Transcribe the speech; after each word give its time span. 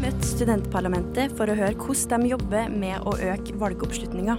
Møtt 0.00 0.24
studentparlamentet 0.26 1.36
for 1.38 1.46
å 1.46 1.54
høre 1.54 1.76
hvordan 1.78 2.24
de 2.24 2.32
jobber 2.32 2.72
med 2.74 3.06
å 3.06 3.12
øke 3.14 3.54
valgoppslutninga. 3.60 4.34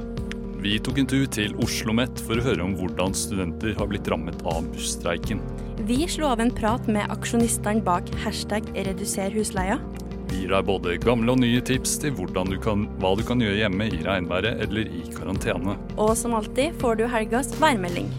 Vi 0.60 0.74
tok 0.84 1.00
en 1.00 1.08
tur 1.08 1.24
til 1.32 1.56
Oslo 1.56 1.64
OsloMet 1.64 2.20
for 2.26 2.42
å 2.42 2.44
høre 2.44 2.66
om 2.66 2.74
hvordan 2.76 3.16
studenter 3.16 3.72
har 3.78 3.88
blitt 3.88 4.10
rammet 4.12 4.44
av 4.44 4.68
busstreiken. 4.74 5.40
Vi 5.88 6.02
slo 6.12 6.28
av 6.34 6.44
en 6.44 6.52
prat 6.60 6.92
med 6.92 7.08
aksjonistene 7.16 7.80
bak 7.86 8.12
hashtag 8.26 8.68
reduser 8.76 9.32
husleia. 9.32 9.80
Vi 10.28 10.42
gir 10.42 10.52
deg 10.52 10.68
både 10.68 10.98
gamle 11.06 11.38
og 11.38 11.40
nye 11.46 11.64
tips 11.64 11.96
til 12.04 12.20
du 12.20 12.60
kan, 12.60 12.84
hva 13.00 13.16
du 13.16 13.24
kan 13.24 13.40
gjøre 13.40 13.64
hjemme 13.64 13.88
i 13.88 14.04
regnværet 14.04 14.60
eller 14.68 14.92
i 14.92 15.08
karantene. 15.16 15.80
Og 15.96 16.18
som 16.20 16.36
alltid 16.36 16.76
får 16.84 17.00
du 17.00 17.08
helgas 17.08 17.56
værmelding. 17.64 18.12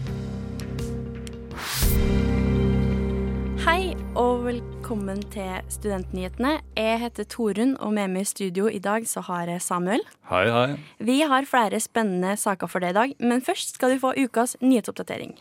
Og 4.19 4.43
velkommen 4.45 5.21
til 5.33 5.63
Studentnyhetene. 5.73 6.59
Jeg 6.77 6.99
heter 7.01 7.25
Torunn, 7.29 7.73
og 7.81 7.93
med 7.95 8.11
meg 8.13 8.27
i 8.27 8.29
studio 8.29 8.67
i 8.69 8.81
dag 8.81 9.07
så 9.09 9.23
har 9.25 9.49
jeg 9.49 9.63
Samuel. 9.65 10.03
Hei, 10.29 10.45
hei. 10.53 10.75
Vi 11.01 11.21
har 11.25 11.47
flere 11.49 11.79
spennende 11.81 12.35
saker 12.37 12.69
for 12.69 12.83
deg 12.83 12.93
i 12.93 12.97
dag, 12.99 13.15
men 13.19 13.41
først 13.41 13.79
skal 13.79 13.95
du 13.95 14.01
få 14.03 14.13
ukas 14.19 14.57
nyhetsoppdatering. 14.61 15.33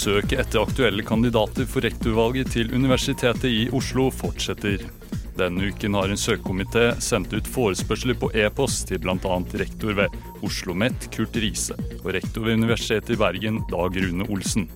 Søket 0.00 0.38
etter 0.40 0.62
aktuelle 0.62 1.02
kandidater 1.04 1.66
for 1.68 1.84
rektorvalget 1.84 2.54
til 2.54 2.70
Universitetet 2.72 3.50
i 3.50 3.66
Oslo 3.76 4.06
fortsetter. 4.14 4.80
Denne 5.36 5.66
uken 5.68 5.98
har 5.98 6.08
en 6.08 6.20
søkekomité 6.20 6.86
sendt 7.04 7.34
ut 7.36 7.48
forespørsler 7.48 8.16
på 8.16 8.30
e-post 8.32 8.86
til 8.88 9.02
bl.a. 9.02 9.36
rektor 9.60 9.98
ved 9.98 10.16
Oslo 10.40 10.48
OsloMet, 10.48 11.10
Kurt 11.12 11.36
Riise, 11.36 11.76
og 12.00 12.14
rektor 12.16 12.46
ved 12.46 12.56
Universitetet 12.62 13.12
i 13.12 13.20
Bergen, 13.20 13.60
Dag 13.68 14.00
Rune 14.00 14.24
Olsen. 14.32 14.70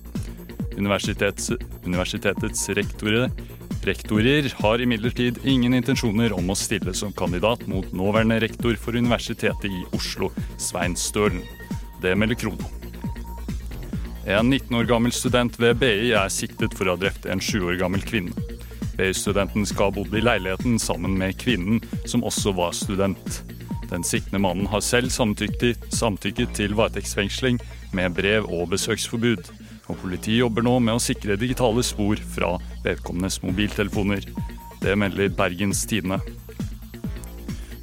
Universitets, 0.77 1.49
universitetets 1.87 2.69
rektorer, 2.77 3.29
rektorer 3.87 4.53
har 4.61 4.85
imidlertid 4.85 5.41
ingen 5.41 5.73
intensjoner 5.73 6.37
om 6.37 6.53
å 6.53 6.59
stille 6.59 6.93
som 6.93 7.13
kandidat 7.17 7.65
mot 7.71 7.89
nåværende 7.97 8.43
rektor 8.45 8.77
for 8.77 8.93
Universitetet 8.93 9.71
i 9.73 9.85
Oslo, 9.97 10.29
Svein 10.61 10.93
Stølen. 10.93 11.41
Det 12.03 12.13
melder 12.13 12.45
Krono. 12.45 12.84
En 14.25 14.49
19 14.49 14.77
år 14.77 14.83
gammel 14.83 15.11
student 15.13 15.59
ved 15.61 15.77
BI 15.77 16.09
er 16.17 16.31
siktet 16.33 16.73
for 16.73 16.89
å 16.89 16.95
ha 16.95 17.01
drept 17.01 17.27
en 17.29 17.41
7 17.41 17.59
år 17.61 17.75
gammel 17.77 18.01
kvinne. 18.01 18.33
BI-studenten 18.97 19.67
skal 19.69 19.91
ha 19.91 19.93
bodd 19.99 20.15
i 20.17 20.23
leiligheten 20.23 20.79
sammen 20.81 21.13
med 21.19 21.37
kvinnen, 21.37 21.83
som 22.09 22.25
også 22.25 22.55
var 22.57 22.73
student. 22.73 23.43
Den 23.91 24.01
siktende 24.07 24.41
mannen 24.41 24.65
har 24.71 24.81
selv 24.81 25.13
samtykket, 25.13 25.91
til 26.57 26.73
varetektsfengsling 26.73 27.59
med 27.93 28.17
brev 28.17 28.49
og 28.49 28.71
besøksforbud. 28.73 29.51
Og 29.93 29.99
politiet 30.01 30.41
jobber 30.41 30.65
nå 30.65 30.79
med 30.79 30.97
å 30.97 31.03
sikre 31.03 31.37
digitale 31.37 31.85
spor 31.85 32.17
fra 32.17 32.55
vedkommendes 32.81 33.43
mobiltelefoner. 33.45 34.25
Det 34.81 34.97
melder 34.97 35.29
Bergens 35.37 35.85
Tidende. 35.85 36.17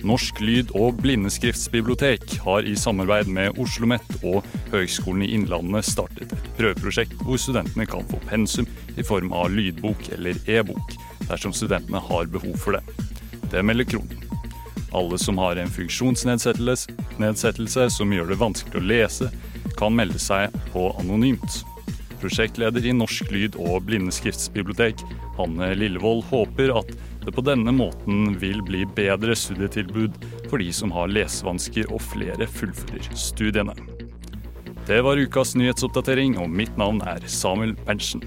Norsk 0.06 0.40
lyd- 0.42 0.72
og 0.78 0.98
blindeskriftsbibliotek 1.02 2.38
har 2.44 2.66
i 2.66 2.74
samarbeid 2.78 3.30
med 3.30 3.52
Oslo 3.52 3.82
OsloMet 3.82 4.04
og 4.22 4.44
Høgskolen 4.70 5.22
i 5.24 5.32
Innlandet 5.34 5.84
startet 5.88 6.32
et 6.34 6.48
prøveprosjekt 6.58 7.14
hvor 7.24 7.36
studentene 7.40 7.86
kan 7.88 8.04
få 8.10 8.18
pensum 8.28 8.66
i 8.94 9.02
form 9.02 9.32
av 9.32 9.50
lydbok 9.50 10.08
eller 10.12 10.34
e-bok, 10.46 10.92
dersom 11.28 11.52
studentene 11.56 11.98
har 11.98 12.26
behov 12.30 12.56
for 12.60 12.72
det. 12.76 12.82
Det 13.50 13.62
melder 13.64 13.84
Kronen. 13.88 14.18
Alle 14.92 15.18
som 15.18 15.38
har 15.40 15.56
en 15.56 15.70
funksjonsnedsettelse 15.72 17.90
som 17.90 18.12
gjør 18.12 18.26
det 18.28 18.42
vanskelig 18.42 18.78
å 18.78 18.84
lese, 18.84 19.30
kan 19.78 19.96
melde 19.96 20.18
seg 20.20 20.50
på 20.70 20.96
anonymt. 21.00 21.64
Prosjektleder 22.20 22.86
i 22.86 22.92
Norsk 22.94 23.30
lyd- 23.32 23.56
og 23.58 23.82
blindeskriftsbibliotek, 23.88 24.94
Hanne 25.40 25.74
Lillevold, 25.74 26.24
håper 26.28 26.68
at 26.82 26.88
det 27.24 27.32
på 27.32 27.44
denne 27.46 27.72
måten 27.74 28.36
vil 28.42 28.62
bli 28.66 28.84
bedre 28.96 29.36
studietilbud 29.38 30.16
for 30.50 30.62
de 30.62 30.70
som 30.74 30.92
har 30.94 31.10
lesevansker 31.12 31.90
og 31.92 32.02
flere 32.12 32.48
fullfører 32.50 33.12
studiene. 33.18 33.76
Det 34.86 34.98
var 35.06 35.20
ukas 35.20 35.54
nyhetsoppdatering, 35.54 36.34
og 36.42 36.50
mitt 36.50 36.74
navn 36.80 36.98
er 37.06 37.22
Samuel 37.30 37.76
Berntsen. 37.86 38.24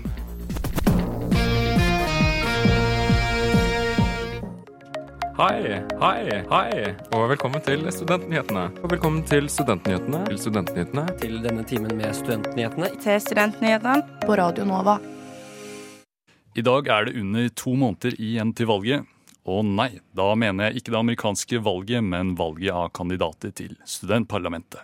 Hei, 5.36 5.82
hei, 6.00 6.44
hei, 6.48 6.94
og 7.12 7.26
velkommen 7.34 7.60
til 7.66 7.84
Studentnyhetene. 7.92 8.70
Og 8.80 8.94
velkommen 8.94 9.26
til 9.28 9.50
Studentnyhetene. 9.52 10.22
Til 10.30 10.40
Studentnyhetene. 10.46 11.04
Til 11.20 11.42
denne 11.44 11.68
timen 11.68 11.92
med 12.00 12.16
Studentnyhetene. 12.16 12.94
Til 13.04 13.20
Studentnyhetene 13.20 14.24
på 14.24 14.40
Radio 14.40 14.64
Nova. 14.72 14.96
I 16.56 16.64
dag 16.64 16.88
er 16.88 17.10
det 17.10 17.20
under 17.20 17.50
to 17.52 17.74
måneder 17.76 18.14
igjen 18.16 18.54
til 18.56 18.70
valget. 18.70 19.04
Og 19.44 19.66
nei, 19.68 19.98
da 20.16 20.30
mener 20.40 20.70
jeg 20.70 20.80
ikke 20.80 20.94
det 20.94 21.00
amerikanske 21.02 21.60
valget, 21.66 22.00
men 22.00 22.32
valget 22.40 22.72
av 22.72 22.94
kandidater 22.96 23.52
til 23.52 23.74
studentparlamentet. 23.84 24.80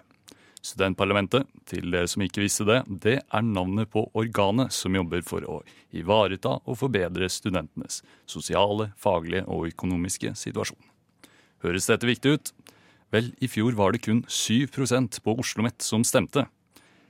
Studentparlamentet, 0.62 1.48
til 1.66 1.88
dere 1.94 2.12
som 2.12 2.26
ikke 2.26 2.44
visste 2.44 2.68
det, 2.68 2.82
det 3.06 3.16
er 3.24 3.48
navnet 3.48 3.88
på 3.90 4.04
organet 4.12 4.76
som 4.76 5.00
jobber 5.00 5.24
for 5.26 5.48
å 5.48 5.62
ivareta 5.96 6.58
og 6.60 6.78
forbedre 6.84 7.32
studentenes 7.32 8.04
sosiale, 8.30 8.92
faglige 9.00 9.48
og 9.48 9.72
økonomiske 9.72 10.36
situasjon. 10.44 10.78
Høres 11.64 11.88
dette 11.88 12.10
viktig 12.10 12.36
ut? 12.36 12.56
Vel, 13.16 13.32
i 13.40 13.48
fjor 13.48 13.80
var 13.80 13.96
det 13.96 14.04
kun 14.04 14.26
7% 14.28 15.24
på 15.24 15.40
Oslo 15.40 15.64
OsloMet 15.64 15.88
som 15.88 16.04
stemte. 16.04 16.50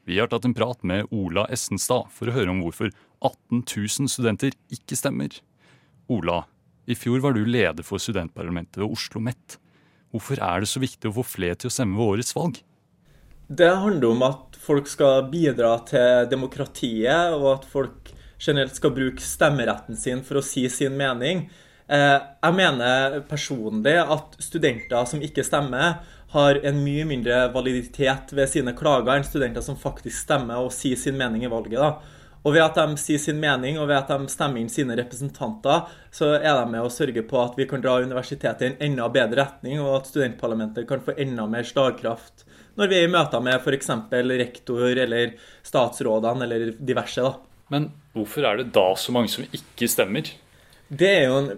Vi 0.06 0.18
har 0.22 0.30
tatt 0.30 0.46
en 0.46 0.56
prat 0.58 0.80
med 0.86 1.10
Ola 1.14 1.48
Essenstad 1.50 2.14
for 2.14 2.30
å 2.30 2.34
høre 2.36 2.54
om 2.54 2.62
hvorfor 2.64 2.94
18 3.22 3.64
000 3.64 4.10
studenter 4.10 4.56
ikke 4.74 4.98
stemmer. 4.98 5.36
Ola, 6.12 6.44
i 6.90 6.98
fjor 6.98 7.22
var 7.24 7.36
du 7.38 7.44
leder 7.46 7.86
for 7.86 8.02
studentparlamentet 8.02 8.82
ved 8.82 8.88
Oslo 8.88 9.22
OsloMet. 9.22 9.58
Hvorfor 10.12 10.42
er 10.44 10.64
det 10.64 10.70
så 10.72 10.82
viktig 10.84 11.08
å 11.08 11.16
få 11.22 11.24
flere 11.24 11.56
til 11.56 11.70
å 11.70 11.74
stemme 11.74 11.96
ved 12.00 12.18
årets 12.18 12.36
valg? 12.36 12.60
Det 13.52 13.68
handler 13.68 14.14
om 14.14 14.24
at 14.26 14.58
folk 14.60 14.88
skal 14.88 15.28
bidra 15.32 15.76
til 15.88 16.28
demokratiet, 16.32 17.36
og 17.36 17.48
at 17.58 17.68
folk 17.68 18.12
generelt 18.42 18.76
skal 18.76 18.94
bruke 18.96 19.24
stemmeretten 19.24 19.98
sin 20.00 20.24
for 20.26 20.40
å 20.40 20.46
si 20.46 20.66
sin 20.72 20.96
mening. 20.98 21.46
Eh, 21.92 22.18
jeg 22.18 22.58
mener 22.58 23.20
personlig 23.28 23.98
at 24.02 24.38
studenter 24.42 25.08
som 25.08 25.24
ikke 25.24 25.46
stemmer, 25.46 26.02
har 26.32 26.62
en 26.64 26.78
mye 26.80 27.04
mindre 27.04 27.50
validitet 27.52 28.32
ved 28.32 28.48
sine 28.48 28.72
klager 28.72 29.18
enn 29.18 29.26
studenter 29.28 29.64
som 29.66 29.76
faktisk 29.76 30.16
stemmer 30.16 30.64
og 30.64 30.72
sier 30.72 30.96
sin 30.96 31.18
mening 31.20 31.44
i 31.44 31.52
valget. 31.52 31.80
da. 31.80 32.21
Og 32.42 32.56
ved 32.56 32.64
at 32.64 32.78
de 32.80 32.98
sier 32.98 33.22
sin 33.22 33.38
mening, 33.42 33.78
og 33.78 33.90
ved 33.92 34.00
at 34.00 34.10
de 34.10 34.32
stemmer 34.34 34.62
inn 34.62 34.72
sine 34.72 34.96
representanter, 34.98 35.90
så 36.14 36.34
er 36.40 36.56
de 36.58 36.64
med 36.74 36.82
å 36.82 36.94
sørge 36.94 37.22
på 37.28 37.38
at 37.42 37.58
vi 37.60 37.68
kan 37.70 37.84
dra 37.84 38.00
universitetet 38.02 38.66
i 38.66 38.70
en 38.72 38.80
enda 38.90 39.10
bedre 39.14 39.44
retning, 39.44 39.82
og 39.84 40.00
at 40.00 40.10
studentparlamentet 40.10 40.88
kan 40.90 41.04
få 41.06 41.18
enda 41.22 41.46
mer 41.50 41.68
slagkraft 41.68 42.48
når 42.80 42.88
vi 42.88 42.98
er 42.98 43.08
i 43.08 43.12
møter 43.12 43.42
med 43.44 43.60
f.eks. 43.60 43.90
rektor 44.32 45.02
eller 45.04 45.34
statsrådene 45.68 46.48
eller 46.48 46.72
diverse. 46.80 47.22
da. 47.22 47.34
Men 47.72 47.92
hvorfor 48.16 48.48
er 48.48 48.62
det 48.62 48.72
da 48.76 48.88
så 48.98 49.14
mange 49.16 49.32
som 49.32 49.46
ikke 49.46 49.90
stemmer? 49.92 50.32
Det 50.88 51.10
er 51.10 51.28
jo 51.28 51.38
en 51.42 51.52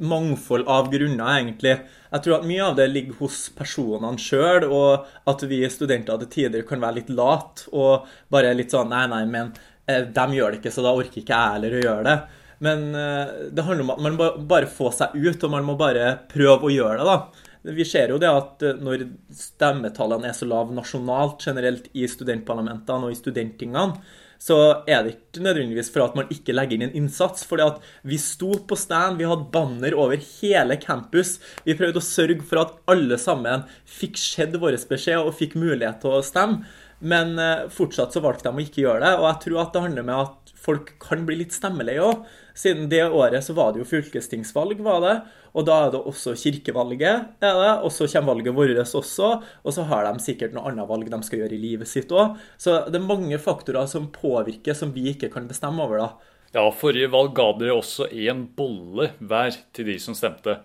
mangfold 0.00 0.68
av 0.70 0.88
grunner, 0.92 1.38
egentlig. 1.38 1.74
Jeg 2.12 2.24
tror 2.24 2.38
at 2.38 2.46
mye 2.48 2.64
av 2.64 2.76
det 2.78 2.88
ligger 2.90 3.18
hos 3.20 3.44
personene 3.56 4.20
sjøl, 4.20 4.66
og 4.68 5.08
at 5.28 5.44
vi 5.48 5.62
studenter 5.72 6.20
til 6.22 6.32
tider 6.36 6.64
kan 6.68 6.82
være 6.82 7.00
litt 7.00 7.12
late 7.12 7.68
og 7.72 8.08
bare 8.32 8.54
litt 8.56 8.74
sånn 8.74 8.92
Nei, 8.92 9.06
nei, 9.10 9.24
men 9.28 9.52
de 9.86 10.24
gjør 10.36 10.52
det 10.52 10.60
ikke, 10.60 10.72
så 10.74 10.84
da 10.84 10.94
orker 10.94 11.22
ikke 11.22 11.34
jeg 11.34 11.56
heller 11.56 11.76
å 11.78 11.82
gjøre 11.82 12.06
det. 12.06 12.16
Men 12.62 12.94
eh, 12.94 13.30
det 13.50 13.64
handler 13.66 13.84
om 13.84 13.94
at 13.96 14.02
man 14.04 14.18
må 14.18 14.28
bare 14.48 14.70
få 14.70 14.92
seg 14.94 15.16
ut, 15.18 15.42
og 15.42 15.50
man 15.50 15.66
må 15.66 15.74
bare 15.78 16.14
prøve 16.30 16.68
å 16.68 16.74
gjøre 16.74 17.00
det. 17.00 17.08
da. 17.10 17.48
Vi 17.78 17.86
ser 17.86 18.10
jo 18.14 18.18
det 18.22 18.30
at 18.30 18.62
eh, 18.66 18.78
når 18.78 19.08
stemmetallene 19.34 20.30
er 20.30 20.36
så 20.38 20.46
lave 20.46 20.74
nasjonalt 20.76 21.42
generelt 21.42 21.88
i 21.98 22.06
studentparlamentene 22.10 23.08
og 23.08 23.14
i 23.14 23.18
studenttingene, 23.18 24.18
så 24.42 24.56
er 24.90 25.04
det 25.04 25.12
ikke 25.12 25.42
nødvendigvis 25.44 25.90
for 25.94 26.02
at 26.02 26.16
man 26.18 26.30
ikke 26.34 26.54
legger 26.54 26.74
inn 26.74 26.88
en 26.88 26.96
innsats. 26.98 27.46
at 27.46 27.78
vi 28.02 28.18
sto 28.18 28.50
på 28.66 28.74
stand, 28.78 29.18
vi 29.18 29.28
hadde 29.28 29.50
banner 29.54 29.94
over 29.94 30.18
hele 30.18 30.76
campus. 30.82 31.38
Vi 31.64 31.76
prøvde 31.78 32.02
å 32.02 32.02
sørge 32.02 32.42
for 32.42 32.58
at 32.62 32.74
alle 32.90 33.18
sammen 33.18 33.62
fikk 33.86 34.18
sett 34.18 34.56
vår 34.58 34.78
beskjed 34.90 35.22
og 35.22 35.36
fikk 35.38 35.54
mulighet 35.54 36.02
til 36.02 36.18
å 36.18 36.26
stemme. 36.26 36.66
Men 37.02 37.34
eh, 37.38 37.66
fortsatt 37.72 38.14
så 38.14 38.22
valgte 38.22 38.48
de 38.48 38.54
å 38.54 38.62
ikke 38.62 38.84
gjøre 38.84 39.02
det. 39.02 39.12
Og 39.18 39.26
jeg 39.26 39.42
tror 39.46 39.60
at 39.64 39.74
det 39.74 39.84
handler 39.86 40.06
med 40.06 40.22
at 40.22 40.52
folk 40.62 40.94
kan 41.02 41.24
bli 41.26 41.40
litt 41.40 41.54
stemmeleie 41.54 42.02
òg. 42.04 42.24
Siden 42.54 42.86
det 42.92 43.02
året 43.08 43.42
så 43.42 43.56
var 43.56 43.72
det 43.72 43.82
jo 43.82 43.88
fylkestingsvalg, 43.88 44.82
var 44.84 45.00
det. 45.02 45.14
Og 45.58 45.66
da 45.68 45.78
er 45.84 45.92
det 45.92 46.02
også 46.08 46.36
kirkevalget, 46.38 47.28
er 47.42 47.58
det. 47.58 47.72
Og 47.82 47.90
så 47.92 48.06
kommer 48.12 48.36
valget 48.36 48.56
vårt 48.56 48.94
også. 49.02 49.32
Og 49.64 49.74
så 49.74 49.86
har 49.90 50.06
de 50.06 50.22
sikkert 50.22 50.54
noe 50.54 50.70
annet 50.70 50.88
valg 50.88 51.10
de 51.10 51.22
skal 51.26 51.42
gjøre 51.42 51.58
i 51.58 51.62
livet 51.64 51.90
sitt 51.90 52.12
òg. 52.14 52.38
Så 52.60 52.84
det 52.86 53.00
er 53.00 53.08
mange 53.08 53.40
faktorer 53.42 53.88
som 53.90 54.12
påvirker, 54.14 54.76
som 54.78 54.94
vi 54.94 55.10
ikke 55.12 55.32
kan 55.32 55.50
bestemme 55.50 55.82
over, 55.82 56.04
da. 56.04 56.38
Ja, 56.52 56.66
forrige 56.76 57.08
valg 57.08 57.32
ga 57.34 57.48
dere 57.56 57.78
også 57.78 58.10
én 58.12 58.44
bolle 58.56 59.14
hver 59.18 59.56
til 59.72 59.88
de 59.88 59.96
som 60.00 60.16
stemte. 60.16 60.60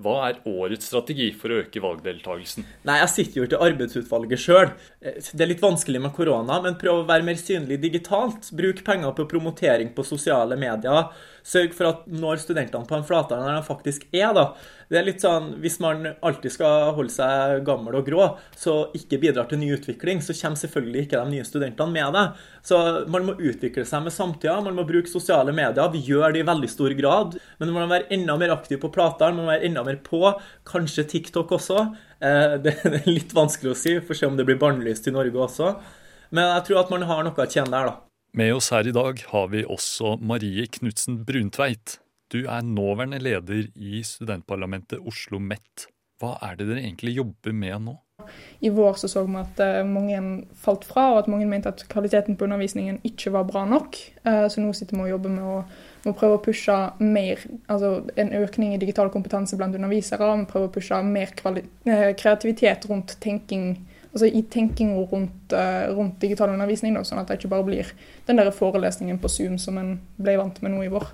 Hva 0.00 0.16
er 0.28 0.38
årets 0.48 0.88
strategi 0.88 1.30
for 1.36 1.52
å 1.52 1.60
øke 1.62 1.82
valgdeltakelsen? 1.84 2.66
Nei, 2.88 2.98
Jeg 3.02 3.12
sitter 3.14 3.40
jo 3.40 3.48
ikke 3.48 3.58
i 3.58 3.66
arbeidsutvalget 3.68 4.40
sjøl. 4.40 4.72
Det 5.00 5.44
er 5.44 5.50
litt 5.50 5.64
vanskelig 5.64 6.00
med 6.00 6.14
korona, 6.16 6.60
men 6.64 6.78
prøv 6.80 7.02
å 7.02 7.08
være 7.08 7.26
mer 7.26 7.40
synlig 7.40 7.80
digitalt. 7.82 8.48
Bruk 8.56 8.84
penger 8.86 9.12
på 9.16 9.28
promotering 9.28 9.92
på 9.96 10.06
sosiale 10.06 10.56
medier. 10.60 11.12
Sørg 11.46 11.74
for 11.76 11.90
at 11.90 12.04
når 12.10 12.42
studentene 12.42 12.88
på 12.88 12.98
en 12.98 13.06
flatere 13.06 13.44
enn 13.44 13.58
de 13.60 13.66
faktisk 13.66 14.06
er. 14.12 14.32
da. 14.36 14.50
Det 14.90 14.98
er 14.98 15.06
litt 15.06 15.22
sånn, 15.22 15.52
Hvis 15.62 15.78
man 15.80 16.02
alltid 16.20 16.50
skal 16.50 16.94
holde 16.96 17.14
seg 17.14 17.62
gammel 17.66 17.94
og 18.00 18.08
grå, 18.08 18.24
så 18.58 18.90
ikke 18.96 19.20
bidrar 19.22 19.46
til 19.46 19.60
ny 19.60 19.70
utvikling, 19.76 20.18
så 20.18 20.34
kommer 20.34 20.58
selvfølgelig 20.58 21.04
ikke 21.06 21.20
de 21.20 21.36
nye 21.36 21.46
studentene 21.46 21.94
med 21.94 22.16
det. 22.16 22.24
Så 22.66 22.80
man 23.06 23.28
må 23.28 23.36
utvikle 23.38 23.86
seg 23.86 24.02
med 24.02 24.14
samtida, 24.14 24.58
man 24.64 24.74
må 24.74 24.86
bruke 24.88 25.10
sosiale 25.10 25.54
medier. 25.54 25.92
Vi 25.94 26.02
gjør 26.10 26.34
det 26.34 26.42
i 26.42 26.48
veldig 26.50 26.70
stor 26.72 26.96
grad, 26.98 27.38
men 27.60 27.70
man 27.70 27.84
må 27.84 27.88
være 27.94 28.10
enda 28.18 28.36
mer 28.40 28.56
aktiv 28.56 28.82
på 28.82 28.90
Plateren, 28.90 29.38
man 29.38 29.46
må 29.46 29.54
være 29.54 29.70
enda 29.70 29.86
mer 29.86 30.02
på. 30.02 30.24
Kanskje 30.66 31.06
TikTok 31.14 31.54
også. 31.54 31.86
Eh, 32.18 32.58
det 32.66 32.76
er 32.90 33.10
litt 33.10 33.34
vanskelig 33.36 33.74
å 33.74 33.78
si, 33.78 33.98
får 34.02 34.22
se 34.22 34.28
om 34.28 34.36
det 34.36 34.48
blir 34.48 34.58
bannlyst 34.60 35.06
i 35.06 35.14
Norge 35.14 35.46
også. 35.46 35.74
Men 36.34 36.50
jeg 36.56 36.66
tror 36.68 36.84
at 36.84 36.94
man 36.94 37.06
har 37.06 37.26
noe 37.26 37.46
å 37.46 37.50
tjene 37.50 37.70
der, 37.70 37.92
da. 37.94 38.09
Med 38.32 38.54
oss 38.54 38.68
her 38.70 38.86
i 38.86 38.92
dag 38.94 39.18
har 39.32 39.48
vi 39.50 39.64
også 39.66 40.12
Marie 40.22 40.68
Knutsen 40.70 41.16
Bruntveit. 41.26 41.96
Du 42.30 42.44
er 42.44 42.62
nåværende 42.62 43.18
leder 43.18 43.64
i 43.74 44.04
studentparlamentet 44.06 45.02
Oslo 45.02 45.40
MET. 45.42 45.88
Hva 46.22 46.36
er 46.46 46.54
det 46.54 46.68
dere 46.68 46.84
egentlig 46.84 47.16
jobber 47.16 47.56
med 47.56 47.88
nå? 47.88 47.96
I 48.62 48.70
vår 48.70 49.00
så, 49.00 49.10
så 49.10 49.24
vi 49.26 49.34
at 49.40 49.58
eh, 49.64 49.80
mange 49.88 50.20
falt 50.62 50.86
fra, 50.86 51.08
og 51.10 51.24
at 51.24 51.30
mange 51.32 51.48
mente 51.50 51.72
at 51.72 51.82
kvaliteten 51.90 52.36
på 52.38 52.46
undervisningen 52.46 53.00
ikke 53.08 53.32
var 53.34 53.48
bra 53.48 53.64
nok. 53.66 53.98
Eh, 54.22 54.46
så 54.52 54.62
nå 54.62 54.70
sitter 54.78 54.94
vi 54.94 55.08
og 55.08 55.14
jobber 55.16 55.34
med 55.34 55.50
å, 55.50 55.58
med 56.04 56.12
å 56.12 56.16
prøve 56.20 56.38
å 56.38 56.44
pushe 56.44 56.76
mer, 57.02 57.42
altså 57.66 57.96
en 58.20 58.34
økning 58.44 58.76
i 58.76 58.82
digital 58.82 59.10
kompetanse 59.10 59.58
blant 59.58 59.74
undervisere. 59.74 60.30
Vi 60.44 60.50
prøver 60.52 60.70
å 60.70 60.74
pushe 60.76 61.02
mer 61.08 61.34
eh, 61.34 62.12
kreativitet 62.20 62.86
rundt 62.92 63.18
tenking 63.24 63.72
altså 64.12 64.26
i 64.26 64.42
tenkinga 64.50 65.04
rundt, 65.10 65.54
rundt 65.94 66.20
digital 66.22 66.54
undervisning, 66.54 66.96
da, 66.98 67.04
sånn 67.06 67.22
at 67.22 67.30
det 67.30 67.40
ikke 67.40 67.52
bare 67.52 67.66
blir 67.66 67.92
den 68.26 68.40
der 68.40 68.50
forelesningen 68.54 69.20
på 69.22 69.30
Zoom 69.30 69.58
som 69.58 69.78
en 69.78 69.96
ble 70.18 70.36
vant 70.40 70.58
med 70.64 70.74
nå 70.74 70.82
i 70.86 70.92
vår. 70.92 71.08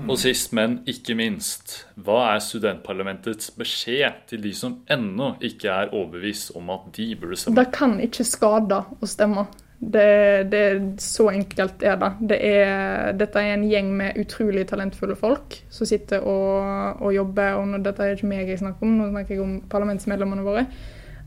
Og 0.00 0.16
sist, 0.16 0.54
men 0.56 0.78
ikke 0.88 1.14
minst, 1.18 1.82
hva 2.00 2.32
er 2.32 2.38
studentparlamentets 2.40 3.50
beskjed 3.58 4.22
til 4.30 4.40
de 4.44 4.52
som 4.56 4.78
ennå 4.90 5.34
ikke 5.44 5.68
er 5.68 5.92
overbevist 5.92 6.54
om 6.56 6.70
at 6.72 6.86
de 6.96 7.10
burde 7.20 7.36
stemme? 7.36 7.58
Det 7.60 7.68
kan 7.76 7.98
ikke 8.00 8.24
skade 8.26 8.78
å 8.80 9.08
stemme. 9.08 9.44
Det, 9.82 10.46
det 10.46 10.64
Så 11.02 11.26
enkelt 11.32 11.82
er 11.82 11.96
det. 11.98 12.10
det 12.30 12.38
er, 12.46 13.12
dette 13.18 13.40
er 13.40 13.56
en 13.56 13.66
gjeng 13.66 13.90
med 13.98 14.18
utrolig 14.22 14.62
talentfulle 14.70 15.16
folk 15.18 15.58
som 15.74 15.88
sitter 15.90 16.22
og, 16.22 17.02
og 17.02 17.12
jobber. 17.12 17.58
og 17.58 17.84
Dette 17.84 18.06
er 18.06 18.16
ikke 18.16 18.30
meg 18.30 18.48
jeg 18.48 18.62
snakker 18.62 18.86
om, 18.86 18.96
nå 18.96 19.10
snakker 19.10 19.34
jeg 19.34 19.44
om 19.44 19.56
parlamentsmedlemmene 19.68 20.46
våre. 20.46 20.66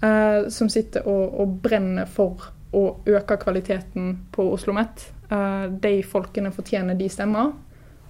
Uh, 0.04 0.50
som 0.52 0.70
sitter 0.70 1.08
og, 1.08 1.40
og, 1.40 1.54
brenner 1.64 2.06
for 2.06 2.52
å 2.76 2.82
øke 3.08 3.38
kvaliteten 3.40 4.18
på 4.36 4.44
Oslo 4.44 4.74
OsloMet. 4.74 5.06
Eh, 5.32 5.68
de 5.82 6.04
folkene 6.04 6.52
fortjener 6.54 6.98
de 7.00 7.08
stemmer. 7.10 7.54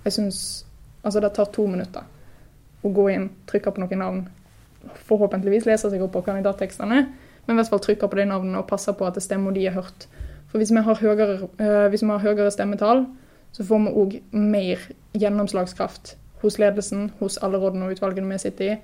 Jeg 0.04 0.18
syns 0.18 0.40
Altså, 1.06 1.20
det 1.22 1.36
tar 1.38 1.52
to 1.54 1.68
minutter 1.70 2.02
å 2.82 2.90
gå 2.90 3.04
inn, 3.14 3.28
trykke 3.46 3.70
på 3.76 3.82
noen 3.84 4.00
navn, 4.02 4.24
forhåpentligvis 5.06 5.68
lese 5.70 5.92
seg 5.92 6.02
opp 6.02 6.16
på 6.16 6.24
kandidattekstene, 6.26 7.04
men 7.46 7.54
i 7.54 7.58
hvert 7.60 7.70
fall 7.70 7.84
trykke 7.84 8.10
på 8.10 8.18
de 8.18 8.26
navnene 8.32 8.58
og 8.58 8.66
passe 8.72 8.90
på 8.90 9.06
at 9.06 9.14
det 9.14 9.22
stemmer 9.22 9.54
de 9.54 9.68
er 9.70 9.76
hørt. 9.76 10.08
For 10.50 10.58
hvis 10.58 10.74
vi 10.74 10.82
har 10.82 10.98
høyere, 10.98 11.50
eh, 11.62 11.86
vi 11.94 12.00
har 12.10 12.26
høyere 12.26 12.50
stemmetall, 12.50 13.06
så 13.54 13.68
får 13.70 13.84
vi 13.86 13.94
òg 14.02 14.18
mer 14.34 14.82
gjennomslagskraft 15.14 16.16
hos 16.42 16.58
ledelsen, 16.58 17.12
hos 17.20 17.38
alle 17.38 17.62
rådene 17.62 17.86
og 17.86 18.00
utvalgene 18.00 18.34
vi 18.34 18.42
sitter 18.42 18.74
i. 18.74 18.80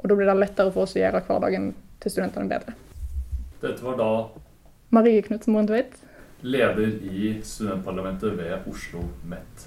Og 0.00 0.10
da 0.10 0.16
blir 0.16 0.28
det 0.28 0.36
lettere 0.38 0.72
for 0.74 0.86
oss 0.86 0.96
å 0.96 1.00
gjøre 1.00 1.22
hverdagen 1.26 1.70
til 2.02 2.12
studentene 2.12 2.50
bedre. 2.50 2.74
Dette 3.62 3.82
var 3.84 3.96
da 3.98 4.10
Marie 4.94 5.22
Knutsen 5.24 5.56
Bruntveit. 5.56 5.96
Leder 6.46 7.00
i 7.08 7.32
studentparlamentet 7.42 8.36
ved 8.38 8.68
Oslo 8.70 9.06
MET. 9.26 9.66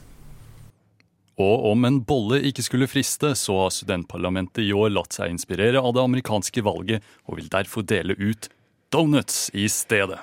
Og 1.40 1.70
om 1.72 1.86
en 1.88 2.02
bolle 2.04 2.42
ikke 2.50 2.66
skulle 2.66 2.88
friste, 2.92 3.32
så 3.40 3.56
har 3.62 3.72
studentparlamentet 3.74 4.66
i 4.66 4.74
år 4.76 4.92
latt 4.92 5.16
seg 5.16 5.32
inspirere 5.32 5.80
av 5.80 5.94
det 5.96 6.04
amerikanske 6.04 6.64
valget, 6.68 7.06
og 7.26 7.40
vil 7.40 7.48
derfor 7.52 7.86
dele 7.88 8.18
ut 8.20 8.50
donuts 8.92 9.48
i 9.56 9.70
stedet. 9.72 10.20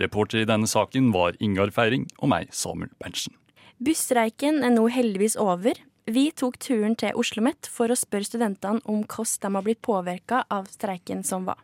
Reporter 0.00 0.42
i 0.42 0.48
denne 0.48 0.68
saken 0.68 1.10
var 1.12 1.36
Ingar 1.44 1.72
Feiring 1.72 2.06
og 2.20 2.32
meg, 2.32 2.52
Samuel 2.56 2.92
Berntsen. 3.00 3.36
Busstreiken 3.84 4.62
er 4.64 4.72
nå 4.72 4.86
heldigvis 4.92 5.36
over. 5.40 5.76
Vi 6.06 6.28
tok 6.30 6.54
turen 6.62 6.92
til 6.94 7.16
Oslo 7.18 7.40
OsloMet 7.42 7.66
for 7.66 7.90
å 7.90 7.96
spørre 7.98 8.28
studentene 8.28 8.78
om 8.86 9.00
hvordan 9.02 9.40
de 9.42 9.56
har 9.58 9.64
blitt 9.66 9.80
påvirka 9.82 10.44
av 10.54 10.68
streiken 10.70 11.24
som 11.26 11.48
var. 11.48 11.58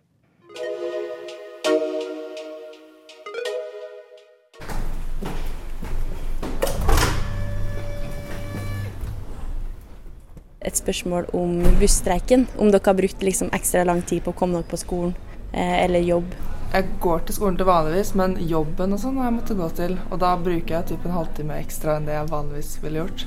et 10.62 10.79
spørsmål 10.79 11.27
om 11.35 11.56
busstreiken. 11.81 12.47
Om 12.56 12.71
dere 12.71 12.87
har 12.87 12.94
brukt 12.94 13.23
liksom 13.23 13.50
ekstra 13.53 13.83
lang 13.85 14.03
tid 14.06 14.23
på 14.23 14.31
å 14.31 14.37
komme 14.39 14.61
dere 14.61 14.71
på 14.71 14.79
skolen 14.79 15.11
eh, 15.53 15.83
eller 15.85 16.06
jobb. 16.06 16.35
Jeg 16.73 16.89
går 17.05 17.27
til 17.29 17.37
skolen 17.37 17.57
til 17.61 17.69
vanligvis, 17.69 18.15
men 18.17 18.39
jobben 18.49 18.97
og 18.97 19.01
sånn 19.03 19.19
har 19.21 19.27
jeg 19.29 19.37
måttet 19.37 19.59
gå 19.59 19.67
til. 19.77 19.99
Og 20.09 20.23
da 20.23 20.31
bruker 20.41 20.79
jeg 20.79 20.89
typ 20.89 21.05
en 21.05 21.17
halvtime 21.19 21.59
ekstra 21.61 21.99
enn 21.99 22.09
det 22.09 22.17
jeg 22.17 22.31
vanligvis 22.31 22.71
ville 22.81 23.03
gjort. 23.03 23.27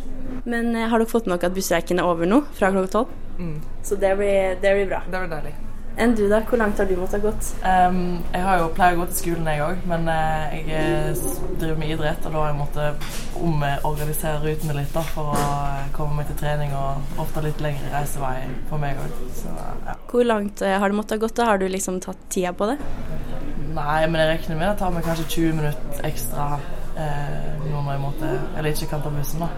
Men 0.50 0.72
eh, 0.74 0.88
har 0.90 0.98
dere 0.98 1.12
fått 1.12 1.30
med 1.30 1.38
dere 1.38 1.52
at 1.52 1.58
busstreiken 1.60 2.02
er 2.02 2.10
over 2.10 2.30
nå, 2.30 2.42
fra 2.58 2.72
klokka 2.74 2.92
tolv? 2.96 3.14
Mm. 3.38 3.60
Så 3.86 4.00
det 4.02 4.16
blir, 4.18 4.58
det 4.64 4.74
blir 4.80 4.90
bra. 4.90 5.04
Det 5.06 5.22
blir 5.22 5.34
deilig. 5.36 5.54
Enn 5.98 6.12
du, 6.16 6.26
da? 6.28 6.42
Hvor 6.44 6.60
langt 6.60 6.80
har 6.82 6.90
du 6.90 6.98
måttet 7.00 7.22
ha 7.22 7.30
gått? 7.30 7.50
Um, 7.64 8.18
jeg 8.34 8.44
har 8.44 8.60
jo 8.60 8.66
pleier 8.76 8.98
å 8.98 9.00
gå 9.00 9.06
til 9.12 9.18
skolen, 9.22 9.46
jeg 9.48 9.62
òg, 9.64 9.86
men 9.88 10.10
uh, 10.12 10.52
jeg 10.52 10.66
eh, 10.76 11.22
driver 11.56 11.78
med 11.80 11.94
idrett, 11.94 12.26
og 12.28 12.36
da 12.36 12.42
har 12.42 12.50
jeg 12.50 12.58
måttet 12.60 13.08
omorganisere 13.40 14.42
rutene 14.44 14.76
litt 14.76 14.92
da, 14.92 15.04
for 15.14 15.32
å 15.32 15.38
eh, 15.40 15.86
komme 15.96 16.20
meg 16.20 16.28
til 16.32 16.40
trening, 16.42 16.76
og 16.76 17.22
ofte 17.24 17.46
litt 17.46 17.64
lengre 17.64 17.94
reisevei 17.94 18.44
for 18.68 18.84
meg 18.84 19.00
òg. 19.06 19.10
Ja. 19.88 19.96
Hvor 20.12 20.28
langt 20.28 20.66
uh, 20.66 20.76
har 20.84 20.92
du 20.92 21.00
måttet 21.00 21.16
ha 21.16 21.24
gått? 21.24 21.38
da? 21.40 21.48
Har 21.54 21.64
du 21.64 21.68
liksom 21.72 22.04
tatt 22.04 22.28
tida 22.28 22.52
på 22.52 22.68
det? 22.74 22.78
Nei, 23.76 24.02
men 24.10 24.20
jeg 24.20 24.34
regner 24.34 24.60
med 24.60 24.68
det 24.68 24.78
tar 24.84 24.92
meg 24.96 25.08
kanskje 25.08 25.30
20 25.32 25.60
minutter 25.62 26.08
ekstra 26.12 26.60
uh, 26.60 27.50
når 27.64 27.92
jeg 27.96 28.04
måtte, 28.04 28.36
eller 28.58 28.76
ikke 28.76 28.92
kan 28.92 29.04
ta 29.06 29.16
bussen, 29.16 29.48
da. 29.48 29.52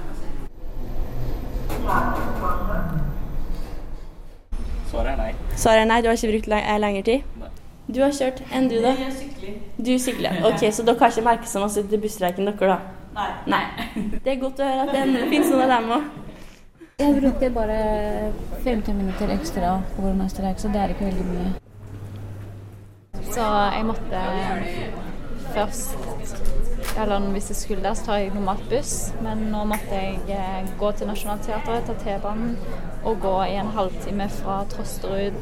Svaret 4.92 5.14
er 5.14 5.18
nei. 5.22 5.32
Svaret 5.56 5.84
er 5.84 5.90
nei, 5.90 6.02
du 6.02 6.10
har 6.10 6.20
ikke 6.20 6.34
brukt 6.34 6.54
eh, 6.58 6.76
lengre 6.82 7.04
tid? 7.08 7.40
Nei. 7.42 7.50
Du 7.88 8.02
har 8.04 8.12
kjørt. 8.12 8.42
Enn 8.52 8.68
du, 8.68 8.78
da? 8.84 8.92
Jeg 9.00 9.14
sykler. 9.16 9.58
Du 9.80 9.92
sykler. 10.04 10.40
Ok, 10.50 10.64
Så 10.76 10.84
dere 10.84 11.00
har 11.00 11.14
ikke 11.14 11.24
merket 11.28 11.52
så 11.52 11.64
masse 11.64 11.84
til 11.88 12.02
busstreiken, 12.04 12.50
dere, 12.50 12.76
da? 12.76 12.80
Nei. 13.18 13.30
nei. 13.54 13.64
Det 14.24 14.34
er 14.34 14.42
godt 14.42 14.60
å 14.60 14.68
høre 14.68 14.84
at 14.86 14.92
det 14.94 15.30
finnes 15.32 15.54
noen 15.54 15.64
av 15.66 15.72
dem 15.78 15.94
òg. 15.96 16.10
Jeg 16.98 17.14
bruker 17.22 17.54
bare 17.54 17.80
50 18.66 18.98
minutter 18.98 19.32
ekstra 19.38 19.78
på 19.96 20.04
vår 20.04 20.28
streik, 20.34 20.60
så 20.60 20.72
det 20.74 20.82
er 20.82 20.94
ikke 20.96 21.08
veldig 21.08 21.26
mye. 21.30 21.52
Så 23.28 23.46
jeg 23.76 23.86
måtte 23.86 24.24
først 25.54 26.98
Eller 26.98 27.20
hvis 27.34 27.50
jeg 27.50 27.56
skulle 27.56 27.96
så 27.96 28.06
tar 28.06 28.18
jeg 28.18 28.34
normalt 28.34 28.64
buss, 28.70 29.14
men 29.22 29.38
nå 29.52 29.64
måtte 29.70 29.94
jeg 29.94 30.18
eh, 30.34 30.72
gå 30.80 30.92
til 30.98 31.08
Nationaltheatret, 31.08 31.86
ta 31.86 31.94
T-banen 32.02 32.58
og 33.06 33.22
gå 33.22 33.36
i 33.44 33.60
en 33.60 33.70
halvtime 33.76 34.30
fra 34.40 34.64
Trosterud. 34.72 35.38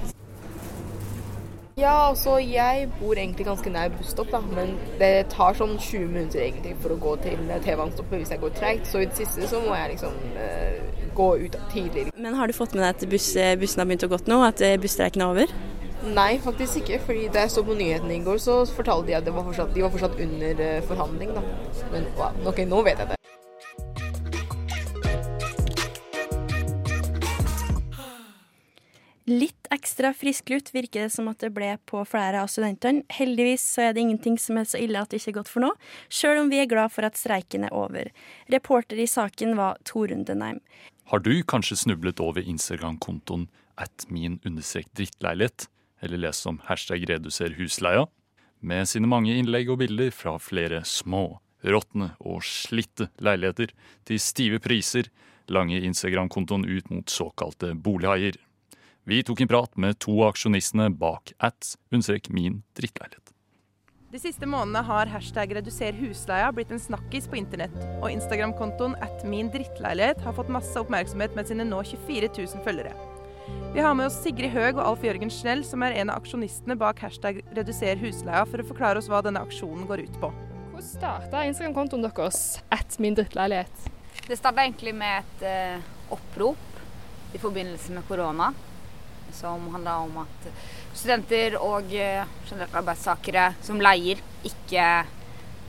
Ja, 1.75 2.09
altså 2.09 2.38
jeg 2.39 2.89
bor 3.00 3.13
egentlig 3.19 3.45
ganske 3.45 3.69
nær 3.69 3.89
busstopp, 3.91 4.29
da, 4.31 4.39
men 4.39 4.77
det 5.00 5.25
tar 5.33 5.57
sånn 5.59 5.74
20 5.75 6.05
minutter 6.07 6.39
egentlig 6.45 6.75
for 6.79 6.95
å 6.95 7.00
gå 7.03 7.15
til 7.25 7.41
T-banestoppet 7.65 8.21
hvis 8.21 8.31
jeg 8.31 8.39
går 8.43 8.53
treigt. 8.55 8.88
Så 8.88 9.03
i 9.03 9.09
det 9.09 9.17
siste 9.19 9.50
så 9.51 9.59
må 9.63 9.75
jeg 9.75 9.95
liksom 9.97 10.15
uh, 10.38 11.09
gå 11.19 11.29
ut 11.43 11.57
tidligere. 11.74 12.15
Men 12.15 12.39
har 12.39 12.47
du 12.47 12.55
fått 12.55 12.77
med 12.77 12.85
deg 12.85 12.93
at 12.93 13.07
buss, 13.12 13.27
bussen 13.59 13.83
har 13.83 13.89
begynt 13.91 14.07
å 14.07 14.12
gå 14.13 14.21
nå, 14.31 14.39
at 14.47 14.63
eh, 14.63 14.77
busstreiken 14.79 15.25
er 15.25 15.33
over? 15.33 15.55
Nei, 16.05 16.38
faktisk 16.38 16.83
ikke. 16.83 17.00
fordi 17.05 17.27
Da 17.33 17.39
jeg 17.39 17.51
så 17.51 17.63
på 17.65 17.74
nyhetene 17.74 18.15
i 18.15 18.24
går, 18.24 18.38
så 18.38 18.62
fortalte 18.65 19.07
de 19.07 19.15
at 19.17 19.25
var 19.33 19.43
fortsatt, 19.43 19.74
de 19.74 19.81
var 19.81 19.89
fortsatt 19.89 20.19
under 20.21 20.62
uh, 20.62 20.83
forhandling. 20.88 21.33
da. 21.33 21.41
Men 21.91 22.05
wow, 22.17 22.47
ok, 22.51 22.65
nå 22.69 22.81
vet 22.85 23.00
jeg 23.00 23.07
det. 23.09 23.15
Litt 29.25 29.67
ekstra 29.74 30.12
frisklutt 30.13 30.69
virker 30.69 31.07
det 31.07 31.09
som 31.15 31.25
at 31.31 31.41
det 31.41 31.50
ble 31.50 31.71
på 31.89 32.03
flere 32.05 32.43
av 32.45 32.51
studentene. 32.53 33.01
Heldigvis 33.09 33.63
så 33.74 33.88
er 33.88 33.95
det 33.97 34.03
ingenting 34.05 34.38
som 34.38 34.59
er 34.62 34.69
så 34.69 34.77
ille 34.77 35.01
at 35.01 35.09
det 35.09 35.17
ikke 35.17 35.31
er 35.33 35.39
godt 35.39 35.50
for 35.50 35.65
noe, 35.65 35.74
sjøl 36.13 36.43
om 36.43 36.51
vi 36.53 36.62
er 36.62 36.69
glad 36.69 36.93
for 36.93 37.07
at 37.07 37.17
streiken 37.17 37.65
er 37.65 37.74
over. 37.74 38.12
Reporter 38.53 39.01
i 39.01 39.09
saken 39.09 39.57
var 39.57 39.81
Torunn 39.83 40.27
Denheim. 40.29 40.62
Har 41.09 41.25
du 41.25 41.33
kanskje 41.41 41.79
snublet 41.81 42.21
over 42.21 42.45
Instagram-kontoen 42.45 43.47
at 43.81 44.05
min 44.13 44.38
drittleilighet, 44.38 45.67
eller 46.05 46.21
lest 46.27 46.47
om 46.50 46.62
hashtag 46.69 47.03
reduser 47.09 47.55
husleia? 47.57 48.05
Med 48.62 48.88
sine 48.89 49.09
mange 49.09 49.35
innlegg 49.35 49.69
og 49.69 49.81
bilder 49.83 50.13
fra 50.15 50.38
flere 50.41 50.83
små, 50.88 51.39
råtne 51.65 52.13
og 52.21 52.43
slitte 52.45 53.09
leiligheter 53.21 53.74
til 54.07 54.21
stive 54.21 54.62
priser 54.63 55.12
lange 55.51 55.81
Instagram-kontoen 55.85 56.65
ut 56.65 56.89
mot 56.89 57.09
såkalte 57.12 57.74
bolighaier. 57.75 58.38
Vi 59.05 59.21
tok 59.21 59.43
en 59.43 59.51
prat 59.51 59.77
med 59.77 60.00
to 60.01 60.17
av 60.24 60.33
aksjonistene 60.33 60.89
bak 60.97 61.35
at 61.38 61.75
understrek 61.93 62.31
min 62.33 62.63
drittleilighet. 62.77 63.35
De 64.15 64.21
siste 64.21 64.47
månedene 64.47 64.81
har 64.88 65.09
hashtag 65.12 65.51
'reduser 65.51 65.93
husleia' 66.00 66.53
blitt 66.55 66.71
en 66.71 66.79
snakkis 66.79 67.27
på 67.27 67.35
internett, 67.35 67.75
og 68.01 68.09
Instagram-kontoen 68.09 68.95
at 69.03 69.25
min 69.27 69.50
drittleilighet 69.51 70.21
har 70.21 70.33
fått 70.33 70.50
masse 70.50 70.79
oppmerksomhet 70.79 71.35
med 71.35 71.47
sine 71.47 71.67
nå 71.67 71.83
24 71.83 72.29
000 72.38 72.63
følgere. 72.63 73.14
Vi 73.75 73.81
har 73.81 73.93
med 73.93 74.07
oss 74.07 74.15
Sigrid 74.23 74.53
Høeg 74.53 74.77
og 74.77 74.85
Alf 74.85 75.01
Jørgen 75.03 75.29
Schnell, 75.29 75.59
som 75.67 75.83
er 75.83 75.97
en 75.99 76.09
av 76.09 76.21
aksjonistene 76.21 76.77
bak 76.79 77.01
hashtag 77.03 77.41
'reduser 77.53 77.99
husleia', 77.99 78.45
for 78.47 78.63
å 78.63 78.67
forklare 78.67 79.01
oss 79.01 79.09
hva 79.11 79.19
denne 79.21 79.41
aksjonen 79.43 79.83
går 79.89 80.05
ut 80.07 80.15
på. 80.21 80.29
Hvordan 80.71 80.87
starta 80.87 81.43
Instagram-kontoen 81.43 82.05
deres 82.05 82.61
at 82.71 82.95
min 83.03 83.17
drittleilighet? 83.17 83.89
Det 84.27 84.37
starta 84.39 84.63
egentlig 84.63 84.95
med 84.95 85.19
et 85.19 85.43
eh, 85.43 85.83
opprop 86.09 87.35
i 87.35 87.37
forbindelse 87.37 87.91
med 87.93 88.07
korona, 88.07 88.53
som 89.35 89.67
handla 89.73 89.97
om 90.07 90.17
at 90.23 90.47
studenter 90.93 91.57
og 91.59 91.91
eh, 91.93 92.23
generelt 92.49 92.73
arbeidstakere 92.79 93.49
som 93.61 93.81
leier, 93.83 94.23
ikke 94.47 94.85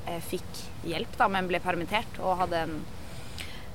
eh, 0.07 0.21
fikk 0.31 0.63
hjelp, 0.87 1.19
da, 1.19 1.29
men 1.29 1.51
ble 1.51 1.61
permittert 1.61 2.23
og 2.23 2.39
hadde 2.45 2.63
en 2.69 2.79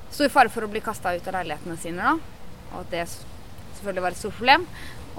stor 0.10 0.31
fare 0.31 0.50
for 0.50 0.63
å 0.63 0.72
bli 0.72 0.81
kasta 0.84 1.13
ut 1.15 1.27
av 1.27 1.38
leilighetene 1.41 1.77
sine. 1.77 2.00
Da. 2.00 2.39
Og 2.72 2.79
at 2.86 2.91
det 2.96 3.05
selvfølgelig 3.82 4.06
var 4.06 4.16
et 4.16 4.22
stort 4.22 4.38
problem. 4.38 4.68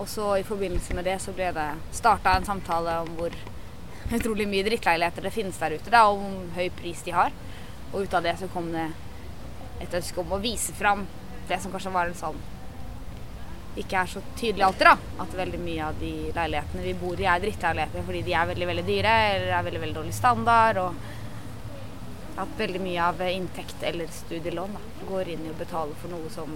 Og 0.00 0.08
så 0.08 0.28
i 0.40 0.46
forbindelse 0.46 0.96
med 0.96 1.04
det 1.04 1.18
så 1.20 1.34
ble 1.36 1.50
det 1.52 1.68
starta 1.92 2.36
en 2.38 2.48
samtale 2.48 2.96
om 3.02 3.10
hvor 3.18 3.34
utrolig 4.12 4.46
mye 4.48 4.64
drittleiligheter 4.66 5.26
det 5.26 5.34
finnes 5.34 5.58
der 5.60 5.76
ute, 5.76 5.92
da, 5.92 6.06
og 6.08 6.22
hvor 6.22 6.56
høy 6.56 6.70
pris 6.78 7.02
de 7.04 7.12
har. 7.16 7.34
Og 7.92 8.06
ut 8.06 8.16
av 8.16 8.24
det 8.24 8.38
så 8.40 8.48
kom 8.52 8.72
det 8.72 8.88
et 9.82 9.94
ønske 9.98 10.22
om 10.22 10.32
å 10.32 10.40
vise 10.40 10.72
fram 10.78 11.04
det 11.48 11.58
som 11.60 11.72
kanskje 11.74 11.92
var 11.92 12.08
en 12.08 12.18
sånn 12.18 12.40
ikke 13.72 14.02
er 14.02 14.10
så 14.10 14.20
tydelig 14.36 14.66
alltid, 14.66 14.84
da. 14.84 15.22
At 15.24 15.34
veldig 15.36 15.60
mye 15.62 15.86
av 15.86 15.96
de 16.00 16.12
leilighetene 16.36 16.84
vi 16.84 16.92
bor 17.00 17.20
i 17.20 17.28
er 17.28 17.40
drittleiligheter 17.40 18.04
fordi 18.04 18.20
de 18.26 18.34
er 18.36 18.50
veldig 18.50 18.68
veldig 18.68 18.84
dyre 18.84 19.14
eller 19.30 19.54
er 19.56 19.66
veldig 19.68 19.82
veldig 19.86 19.98
dårlig 20.00 20.16
standard. 20.16 20.80
Og 20.82 22.42
at 22.42 22.54
veldig 22.58 22.82
mye 22.84 23.08
av 23.08 23.24
inntekt 23.28 23.82
eller 23.88 24.12
studielån 24.12 24.76
da, 24.76 24.84
går 25.08 25.32
inn 25.34 25.48
i 25.48 25.52
å 25.52 25.58
betale 25.58 25.96
for 26.02 26.12
noe 26.12 26.28
som 26.32 26.52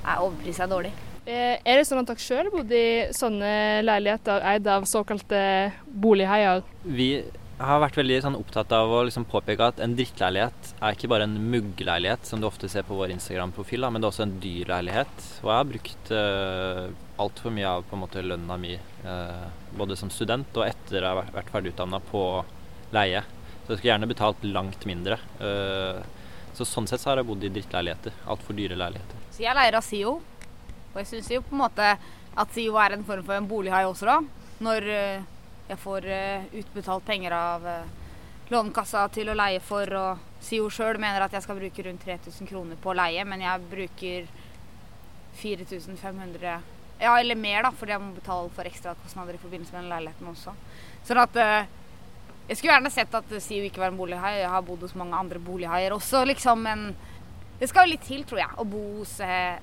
er 0.00 0.24
overprisa 0.24 0.68
dårlig. 0.70 0.94
Eh, 1.30 1.60
er 1.62 1.78
det 1.78 1.86
sånn 1.86 2.00
at 2.02 2.08
dere 2.10 2.22
selv 2.22 2.54
bodde 2.56 2.74
i 2.74 2.94
sånne 3.14 3.50
leiligheter 3.84 4.42
eid 4.50 4.66
av 4.66 4.86
såkalte 4.88 5.38
bolighaier? 5.86 6.64
Vi 6.82 7.10
har 7.60 7.82
vært 7.82 7.98
veldig 8.00 8.16
sånn, 8.24 8.38
opptatt 8.40 8.72
av 8.74 8.90
å 8.90 9.02
liksom 9.06 9.26
påpeke 9.30 9.68
at 9.68 9.82
en 9.84 9.94
drittleilighet 9.94 10.70
er 10.80 10.96
ikke 10.96 11.10
bare 11.12 11.28
en 11.28 11.36
muggleilighet, 11.52 12.24
som 12.26 12.40
du 12.40 12.48
ofte 12.48 12.70
ser 12.72 12.86
på 12.88 12.96
vår 12.98 13.12
Instagram-profil, 13.14 13.84
men 13.86 14.00
det 14.00 14.08
er 14.08 14.14
også 14.14 14.24
en 14.24 14.38
dyr 14.42 14.70
leilighet. 14.72 15.26
Og 15.44 15.50
jeg 15.50 15.58
har 15.58 15.68
brukt 15.68 16.12
uh, 16.16 16.86
altfor 17.20 17.54
mye 17.54 17.74
av 17.76 17.84
på 17.84 17.98
en 17.98 18.02
måte 18.06 18.24
lønna 18.24 18.56
mi, 18.62 18.72
uh, 19.04 19.44
både 19.76 19.98
som 20.00 20.10
student 20.10 20.56
og 20.56 20.64
etter 20.70 21.04
å 21.04 21.12
ha 21.12 21.26
vært 21.36 21.52
ferdigutdanna, 21.52 22.00
på 22.08 22.24
leie. 22.96 23.22
Så 23.66 23.74
jeg 23.74 23.82
skulle 23.82 23.92
gjerne 23.92 24.10
betalt 24.10 24.48
langt 24.48 24.88
mindre. 24.88 25.20
Uh, 25.36 26.00
så 26.56 26.64
sånn 26.64 26.88
sett 26.88 27.04
så 27.04 27.12
har 27.12 27.20
jeg 27.20 27.28
bodd 27.28 27.44
i 27.44 27.52
drittleiligheter. 27.52 28.16
Altfor 28.32 28.56
dyre 28.56 28.80
leiligheter. 28.80 29.20
Så 29.36 29.44
jeg 29.44 29.60
leier 29.60 29.76
av 29.76 29.84
SIO, 29.84 30.16
og 30.90 30.98
jeg 31.00 31.08
syns 31.10 31.30
jo 31.30 31.42
på 31.46 31.54
en 31.54 31.62
måte 31.62 31.88
at 32.40 32.54
SIO 32.54 32.76
er 32.82 32.96
en 32.96 33.04
form 33.06 33.24
for 33.26 33.36
en 33.38 33.48
bolighai 33.50 33.84
også, 33.86 34.06
da. 34.06 34.18
Når 34.60 34.86
jeg 35.70 35.78
får 35.78 36.06
utbetalt 36.60 37.06
penger 37.06 37.34
av 37.34 37.66
Lånekassa 38.50 39.04
til 39.14 39.30
å 39.30 39.36
leie 39.38 39.60
for, 39.62 39.86
og 39.94 40.42
SIO 40.42 40.66
sjøl 40.74 40.98
mener 40.98 41.22
at 41.22 41.34
jeg 41.36 41.44
skal 41.44 41.58
bruke 41.60 41.84
rundt 41.86 42.02
3000 42.02 42.48
kroner 42.50 42.78
på 42.82 42.90
å 42.90 42.96
leie, 42.98 43.22
men 43.24 43.44
jeg 43.44 43.66
bruker 43.70 44.30
4500 45.40 46.56
Ja, 47.00 47.14
eller 47.14 47.38
mer, 47.38 47.62
da, 47.64 47.70
fordi 47.72 47.94
jeg 47.94 48.02
må 48.02 48.10
betale 48.16 48.50
for 48.52 48.68
ekstrakostnader 48.68 49.38
i 49.38 49.40
forbindelse 49.40 49.72
med 49.72 49.84
den 49.84 49.92
leiligheten 49.94 50.32
også. 50.34 50.56
Sånn 51.06 51.22
at 51.22 51.38
Jeg 52.50 52.58
skulle 52.58 52.74
gjerne 52.74 52.90
sett 52.90 53.14
at 53.14 53.30
SIO 53.38 53.62
ikke 53.68 53.78
var 53.78 53.92
en 53.92 54.00
bolighai. 54.00 54.40
Jeg 54.40 54.50
har 54.50 54.62
bodd 54.66 54.82
hos 54.82 54.96
mange 54.98 55.14
andre 55.14 55.38
bolighaier 55.38 55.94
også, 55.94 56.24
liksom, 56.26 56.66
men 56.66 56.96
det 57.60 57.68
skal 57.68 57.86
jo 57.86 57.92
litt 57.92 58.04
til, 58.08 58.24
tror 58.24 58.40
jeg, 58.40 58.56
å 58.56 58.64
bo 58.64 58.82
hos 58.98 59.18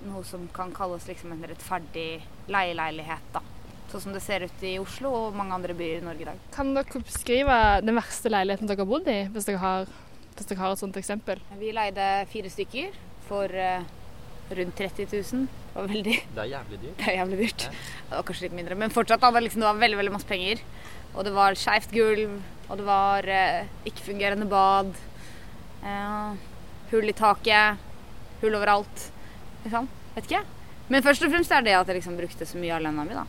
noe 0.05 0.23
som 0.27 0.45
kan 0.53 0.69
kalles 0.75 1.07
liksom 1.09 1.33
en 1.33 1.45
rettferdig 1.49 2.09
leieleilighet, 2.51 3.31
da. 3.33 3.41
Sånn 3.87 4.03
som 4.03 4.15
det 4.15 4.19
ser 4.19 4.43
ut 4.43 4.63
i 4.67 4.73
Oslo 4.81 5.13
og 5.15 5.35
mange 5.37 5.55
andre 5.55 5.73
byer 5.77 6.01
i 6.01 6.03
Norge 6.03 6.25
i 6.25 6.27
dag. 6.27 6.39
Kan 6.51 6.73
dere 6.75 6.99
beskrive 7.07 7.55
den 7.85 7.95
verste 7.95 8.31
leiligheten 8.31 8.67
dere 8.67 8.83
har 8.83 8.89
bodd 8.89 9.07
i, 9.07 9.21
hvis 9.31 9.47
dere 9.47 9.61
har, 9.61 9.93
hvis 10.35 10.49
dere 10.49 10.59
har 10.59 10.75
et 10.75 10.81
sånt 10.81 10.99
eksempel? 10.99 11.39
Vi 11.55 11.71
leide 11.75 12.09
fire 12.33 12.51
stykker 12.51 12.97
for 13.29 13.47
uh, 13.55 13.87
rundt 14.59 14.75
30 14.75 15.07
000. 15.13 15.47
Det 15.47 15.79
var 15.79 15.87
veldig 15.93 16.17
Det 16.35 16.43
er 16.43 16.51
jævlig 16.51 16.81
dyrt. 16.83 16.97
Det 16.99 17.07
er 17.07 17.17
jævlig 17.21 17.39
dyrt. 17.45 17.65
Det 17.71 18.11
var 18.17 18.27
kanskje 18.27 18.47
litt 18.47 18.59
mindre, 18.59 18.79
men 18.83 18.93
fortsatt 18.97 19.23
da, 19.23 19.31
det, 19.31 19.45
liksom, 19.47 19.63
det 19.63 19.69
var 19.71 19.81
veldig 19.85 20.01
veldig 20.01 20.15
masse 20.17 20.29
penger. 20.33 20.67
Og 21.15 21.23
det 21.23 21.33
var 21.39 21.57
skeivt 21.57 21.95
gulv, 21.95 22.37
og 22.67 22.81
det 22.81 22.89
var 22.91 23.31
uh, 23.31 23.87
ikke-fungerende 23.87 24.51
bad. 24.51 24.91
Uh, 25.79 26.35
hull 26.91 27.07
i 27.07 27.15
taket, 27.15 27.86
hull 28.43 28.59
overalt. 28.59 29.09
Liksom. 29.65 29.89
Vet 30.15 30.29
ikke. 30.29 30.45
Men 30.87 31.03
først 31.03 31.25
og 31.25 31.33
fremst 31.33 31.51
er 31.51 31.65
det 31.65 31.75
at 31.75 31.89
jeg 31.89 31.99
liksom 31.99 32.15
brukte 32.19 32.47
så 32.47 32.59
mye 32.61 32.77
av 32.77 32.85
lønna 32.85 33.03
mi, 33.07 33.17
da 33.17 33.25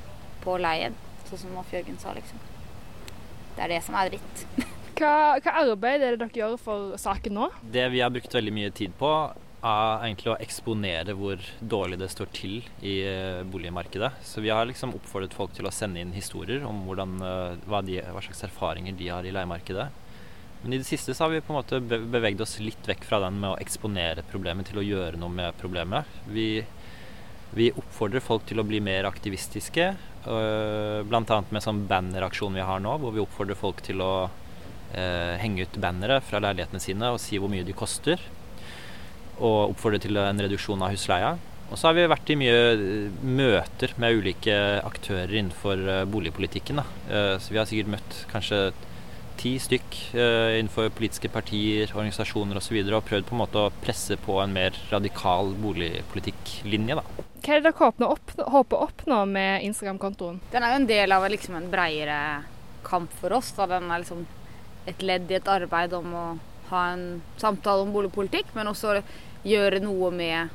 på 0.48 0.56
leie. 0.62 0.92
sånn 1.28 1.42
som 1.42 1.58
Alf 1.60 1.74
Jørgen 1.74 1.98
sa, 2.00 2.14
liksom. 2.16 2.40
Det 3.56 3.66
er 3.66 3.74
det 3.74 3.82
som 3.84 3.98
er 3.98 4.14
dritt. 4.14 4.46
hva, 5.00 5.12
hva 5.42 5.58
arbeid 5.60 6.00
er 6.00 6.16
det 6.16 6.22
dere 6.22 6.40
gjør 6.40 6.56
for 6.62 6.96
saken 7.00 7.36
nå? 7.36 7.50
Det 7.74 7.84
vi 7.92 8.00
har 8.00 8.14
brukt 8.14 8.32
veldig 8.32 8.54
mye 8.56 8.72
tid 8.72 8.94
på, 8.96 9.10
er 9.58 10.04
egentlig 10.06 10.30
å 10.32 10.38
eksponere 10.38 11.16
hvor 11.18 11.42
dårlig 11.58 11.98
det 12.00 12.08
står 12.12 12.30
til 12.32 12.60
i 12.86 12.94
boligmarkedet. 13.50 14.12
Så 14.24 14.40
vi 14.44 14.52
har 14.54 14.68
liksom 14.70 14.94
oppfordret 14.96 15.34
folk 15.36 15.52
til 15.56 15.66
å 15.68 15.74
sende 15.74 16.00
inn 16.00 16.14
historier 16.14 16.62
om 16.64 16.84
hvordan, 16.86 17.18
hva, 17.66 17.82
de, 17.84 17.98
hva 18.06 18.22
slags 18.24 18.46
erfaringer 18.46 18.96
de 18.96 19.10
har 19.10 19.26
i 19.26 19.34
leiemarkedet. 19.34 19.88
Men 20.62 20.72
i 20.74 20.80
det 20.80 20.88
siste 20.88 21.14
så 21.14 21.24
har 21.24 21.30
vi 21.32 21.40
på 21.44 21.52
en 21.52 21.60
måte 21.60 21.78
beveget 21.80 22.42
oss 22.42 22.56
litt 22.62 22.88
vekk 22.88 23.04
fra 23.06 23.20
den 23.22 23.38
med 23.38 23.52
å 23.52 23.58
eksponere 23.62 24.24
problemet 24.26 24.70
til 24.70 24.80
å 24.80 24.86
gjøre 24.86 25.20
noe 25.20 25.30
med 25.30 25.58
problemet. 25.60 26.08
Vi, 26.26 26.48
vi 27.54 27.70
oppfordrer 27.70 28.24
folk 28.24 28.48
til 28.48 28.58
å 28.58 28.66
bli 28.66 28.80
mer 28.82 29.06
aktivistiske, 29.08 29.92
Bl.a. 30.28 31.36
med 31.48 31.62
sånn 31.64 31.84
banneraksjon 31.88 32.56
vi 32.58 32.64
har 32.66 32.82
nå, 32.82 32.96
hvor 33.00 33.14
vi 33.14 33.22
oppfordrer 33.22 33.56
folk 33.56 33.78
til 33.86 34.02
å 34.04 34.12
eh, 34.92 35.38
henge 35.40 35.64
ut 35.64 35.78
bannere 35.80 36.18
fra 36.26 36.42
leilighetene 36.42 36.82
sine 36.82 37.12
og 37.14 37.22
si 37.22 37.38
hvor 37.38 37.52
mye 37.52 37.64
de 37.64 37.76
koster. 37.76 38.20
Og 39.38 39.70
oppfordre 39.70 40.02
til 40.02 40.18
en 40.20 40.42
reduksjon 40.42 40.82
av 40.82 40.92
husleia. 40.92 41.36
Og 41.68 41.78
så 41.78 41.88
har 41.88 41.96
vi 41.96 42.10
vært 42.10 42.32
i 42.32 42.36
mye 42.40 42.60
møter 43.22 43.94
med 44.02 44.18
ulike 44.18 44.58
aktører 44.82 45.32
innenfor 45.36 45.82
boligpolitikken. 46.10 46.80
Da. 46.80 47.38
Så 47.38 47.52
vi 47.52 47.60
har 47.60 47.68
sikkert 47.68 47.92
møtt 47.92 48.22
kanskje 48.32 48.62
ti 49.38 49.54
stykk 49.62 49.97
innenfor 50.14 50.90
politiske 50.95 51.30
partier, 51.33 51.90
organisasjoner 51.95 52.59
osv. 52.59 52.76
Og, 52.80 52.90
så 52.90 52.99
og 52.99 53.07
prøvd 53.09 53.28
på 53.28 53.37
en 53.37 53.42
måte 53.42 53.62
å 53.62 53.73
presse 53.83 54.18
på 54.21 54.40
en 54.42 54.54
mer 54.54 54.76
radikal 54.90 55.54
boligpolitikklinje. 55.62 56.99
da. 56.99 57.26
Hva 57.38 57.54
er 57.54 57.62
det 57.62 57.71
dere 57.71 58.50
håper 58.50 58.76
å 58.76 58.85
oppnå 58.88 59.23
med 59.30 59.64
Instagram-kontoen? 59.68 60.40
Den 60.52 60.64
er 60.66 60.75
jo 60.75 60.80
en 60.83 60.90
del 60.90 61.14
av 61.14 61.26
liksom 61.30 61.57
en 61.57 61.71
bredere 61.71 62.18
kamp 62.85 63.14
for 63.21 63.33
oss. 63.38 63.52
Da. 63.57 63.68
Den 63.71 63.90
er 63.90 64.02
liksom 64.02 64.26
et 64.88 65.02
ledd 65.02 65.30
i 65.30 65.38
et 65.38 65.49
arbeid 65.49 65.95
om 65.97 66.14
å 66.16 66.26
ha 66.68 66.85
en 66.92 67.23
samtale 67.40 67.85
om 67.85 67.92
boligpolitikk, 67.95 68.52
men 68.57 68.68
også 68.68 68.99
gjøre 69.49 69.80
noe 69.85 70.11
med 70.12 70.54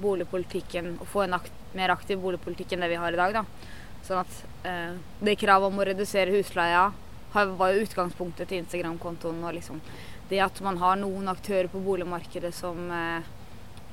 boligpolitikken 0.00 0.96
og 1.00 1.08
få 1.10 1.24
en 1.24 1.36
akt, 1.40 1.52
mer 1.76 1.92
aktiv 1.94 2.20
boligpolitikk 2.20 2.74
enn 2.74 2.84
det 2.84 2.90
vi 2.92 3.00
har 3.00 3.14
i 3.14 3.20
dag. 3.20 3.40
Da. 3.40 3.70
Sånn 4.06 4.22
at 4.22 4.66
eh, 4.68 4.98
det 5.24 5.38
kravet 5.40 5.70
om 5.70 5.80
å 5.80 5.86
redusere 5.86 6.34
husleia 6.34 6.90
var 7.32 7.72
jo 7.72 7.84
utgangspunktet 7.84 8.48
til 8.50 8.62
Instagram-kontoen. 8.62 9.42
og 9.44 9.54
liksom 9.54 9.80
Det 10.28 10.40
at 10.40 10.60
man 10.60 10.78
har 10.78 10.96
noen 10.96 11.28
aktører 11.28 11.68
på 11.68 11.82
boligmarkedet 11.82 12.52
som 12.54 12.90
eh, 12.90 13.22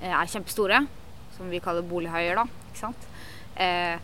er 0.02 0.30
kjempestore, 0.30 0.86
som 1.38 1.50
vi 1.50 1.60
kaller 1.60 1.82
bolighaier, 1.82 2.36
da. 2.36 2.46
Ikke 2.70 2.82
sant. 2.82 3.08
Eh, 3.56 3.98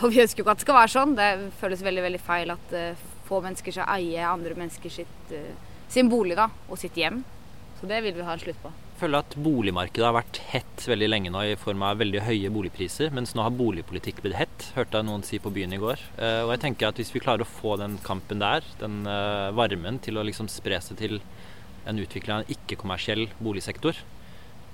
og 0.00 0.10
vi 0.10 0.22
ønsker 0.22 0.40
jo 0.40 0.44
ikke 0.44 0.54
at 0.54 0.60
det 0.60 0.66
skal 0.66 0.78
være 0.78 0.94
sånn. 0.94 1.16
Det 1.18 1.30
føles 1.60 1.82
veldig 1.82 2.04
veldig 2.06 2.22
feil 2.22 2.54
at 2.54 2.76
eh, 2.76 3.08
få 3.30 3.40
mennesker 3.44 3.74
skal 3.74 3.90
eie 3.98 4.26
andre 4.26 4.56
mennesker 4.58 4.90
sitt, 4.90 5.18
uh, 5.30 5.84
sin 5.90 6.10
bolig 6.10 6.34
da, 6.38 6.48
og 6.68 6.78
sitt 6.80 6.96
hjem. 6.98 7.22
Så 7.78 7.88
det 7.90 8.02
vil 8.02 8.16
vi 8.16 8.26
ha 8.26 8.34
en 8.34 8.42
slutt 8.42 8.58
på. 8.62 8.72
Føler 9.00 9.22
at 9.24 9.34
boligmarkedet 9.40 10.04
har 10.04 10.12
vært 10.12 10.38
hett 10.50 10.82
veldig 10.90 11.06
lenge 11.08 11.30
nå 11.32 11.40
i 11.48 11.56
form 11.56 11.80
av 11.88 12.02
veldig 12.02 12.20
høye 12.26 12.50
boligpriser, 12.52 13.08
mens 13.16 13.32
nå 13.32 13.40
har 13.46 13.54
boligpolitikk 13.56 14.20
blitt 14.20 14.36
hett, 14.36 14.66
hørte 14.76 15.00
jeg 15.00 15.08
noen 15.08 15.24
si 15.24 15.40
på 15.40 15.52
byen 15.54 15.72
i 15.72 15.80
går. 15.80 16.02
Uh, 16.18 16.42
og 16.44 16.52
jeg 16.52 16.62
tenker 16.66 16.90
at 16.90 17.00
hvis 17.00 17.14
vi 17.14 17.22
klarer 17.24 17.46
å 17.46 17.48
få 17.48 17.78
den 17.80 17.96
kampen 18.04 18.42
der, 18.42 18.66
den 18.82 19.02
varmen 19.56 20.02
til 20.04 20.20
å 20.20 20.26
liksom 20.28 20.52
spre 20.52 20.82
seg 20.84 21.00
til 21.00 21.20
en 21.88 22.00
utvikling 22.02 22.34
av 22.34 22.42
en 22.42 22.52
ikke-kommersiell 22.52 23.24
boligsektor, 23.40 23.96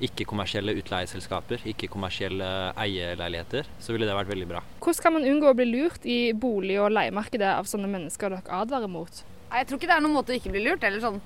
ikke-kommersielle 0.03 0.75
utleieselskaper, 0.77 1.63
ikke-kommersielle 1.71 2.51
eieleiligheter, 2.77 3.69
så 3.81 3.95
ville 3.95 4.09
det 4.09 4.17
vært 4.19 4.33
veldig 4.33 4.49
bra. 4.51 4.61
Hvordan 4.83 5.03
kan 5.07 5.17
man 5.17 5.29
unngå 5.31 5.49
å 5.51 5.57
bli 5.57 5.69
lurt 5.71 6.05
i 6.05 6.19
bolig- 6.37 6.81
og 6.83 6.93
leiemarkedet 6.93 7.55
av 7.55 7.71
sånne 7.71 7.89
mennesker 7.95 8.35
dere 8.35 8.61
advarer 8.61 8.91
mot? 8.93 9.23
Jeg 9.47 9.69
tror 9.69 9.79
ikke 9.79 9.89
det 9.89 9.97
er 9.97 10.05
noen 10.05 10.19
måte 10.19 10.35
å 10.35 10.37
ikke 10.37 10.53
bli 10.53 10.65
lurt. 10.67 10.85
Eller 10.85 11.01
sånn, 11.01 11.21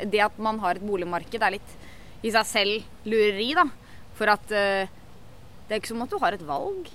det 0.00 0.22
at 0.24 0.38
man 0.42 0.58
har 0.64 0.80
et 0.80 0.86
boligmarked 0.86 1.44
er 1.44 1.58
litt 1.58 1.74
i 2.24 2.32
seg 2.32 2.48
selv 2.48 3.08
lureri, 3.08 3.50
da. 3.56 3.66
For 4.16 4.30
at 4.32 4.52
uh, 4.54 4.88
det 5.64 5.72
er 5.72 5.80
ikke 5.80 5.92
som 5.92 6.04
at 6.04 6.12
du 6.12 6.18
har 6.22 6.36
et 6.36 6.44
valg. 6.46 6.90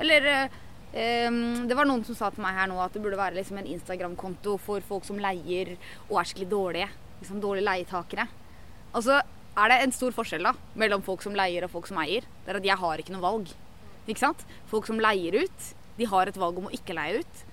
Eller 0.00 0.28
um, 1.28 1.66
Det 1.68 1.76
var 1.76 1.88
noen 1.88 2.04
som 2.06 2.16
sa 2.18 2.30
til 2.32 2.42
meg 2.44 2.56
her 2.56 2.70
nå 2.70 2.80
at 2.82 2.94
det 2.96 3.02
burde 3.04 3.20
være 3.20 3.38
liksom 3.38 3.60
en 3.60 3.70
Instagram-konto 3.76 4.56
for 4.62 4.84
folk 4.86 5.06
som 5.06 5.20
leier 5.22 5.74
og 6.08 6.18
er 6.18 6.28
skikkelig 6.28 6.50
dårlige. 6.50 6.90
Liksom 7.20 7.40
dårlige 7.42 7.68
leietakere. 7.68 8.26
Altså 8.94 9.20
er 9.54 9.70
det 9.70 9.80
en 9.84 9.94
stor 9.94 10.14
forskjell 10.14 10.46
da 10.48 10.54
mellom 10.80 11.02
folk 11.06 11.22
som 11.22 11.36
leier 11.38 11.66
og 11.66 11.72
folk 11.76 11.88
som 11.90 12.00
eier. 12.02 12.26
Det 12.44 12.52
er 12.52 12.60
at 12.60 12.68
jeg 12.72 12.80
har 12.80 13.00
ikke 13.00 13.14
noe 13.14 13.24
valg. 13.24 13.52
Ikke 14.04 14.24
sant? 14.24 14.44
Folk 14.70 14.88
som 14.88 15.00
leier 15.00 15.44
ut, 15.44 15.68
de 15.98 16.08
har 16.10 16.28
et 16.28 16.40
valg 16.40 16.58
om 16.58 16.68
å 16.68 16.74
ikke 16.74 16.96
leie 16.96 17.22
ut. 17.22 17.44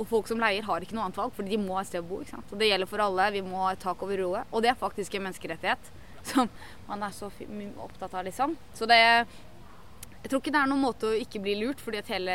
Og 0.00 0.06
folk 0.08 0.30
som 0.30 0.40
leier, 0.40 0.64
har 0.64 0.80
ikke 0.80 0.94
noe 0.96 1.04
annet 1.08 1.18
valg, 1.18 1.34
fordi 1.36 1.52
de 1.52 1.58
må 1.60 1.74
ha 1.76 1.82
et 1.82 1.90
sted 1.90 2.00
å 2.00 2.06
bo. 2.06 2.22
ikke 2.22 2.32
sant? 2.32 2.52
Og 2.54 2.62
Det 2.62 2.70
gjelder 2.70 2.88
for 2.88 3.02
alle. 3.04 3.26
Vi 3.34 3.42
må 3.44 3.60
ha 3.66 3.74
et 3.74 3.82
tak 3.82 4.00
over 4.06 4.16
roet. 4.22 4.48
Og 4.54 4.64
det 4.64 4.70
er 4.70 4.78
faktisk 4.80 5.18
en 5.18 5.26
menneskerettighet 5.26 5.90
som 6.24 6.48
man 6.88 7.02
er 7.06 7.14
så 7.14 7.30
opptatt 7.78 8.14
av, 8.14 8.24
liksom. 8.24 8.56
Så 8.74 8.86
det 8.90 9.00
Jeg 10.20 10.28
tror 10.28 10.40
ikke 10.42 10.52
det 10.52 10.60
er 10.60 10.68
noen 10.68 10.84
måte 10.84 11.08
å 11.08 11.16
ikke 11.16 11.40
bli 11.40 11.54
lurt, 11.62 11.80
fordi 11.80 12.00
at 12.02 12.10
hele 12.12 12.34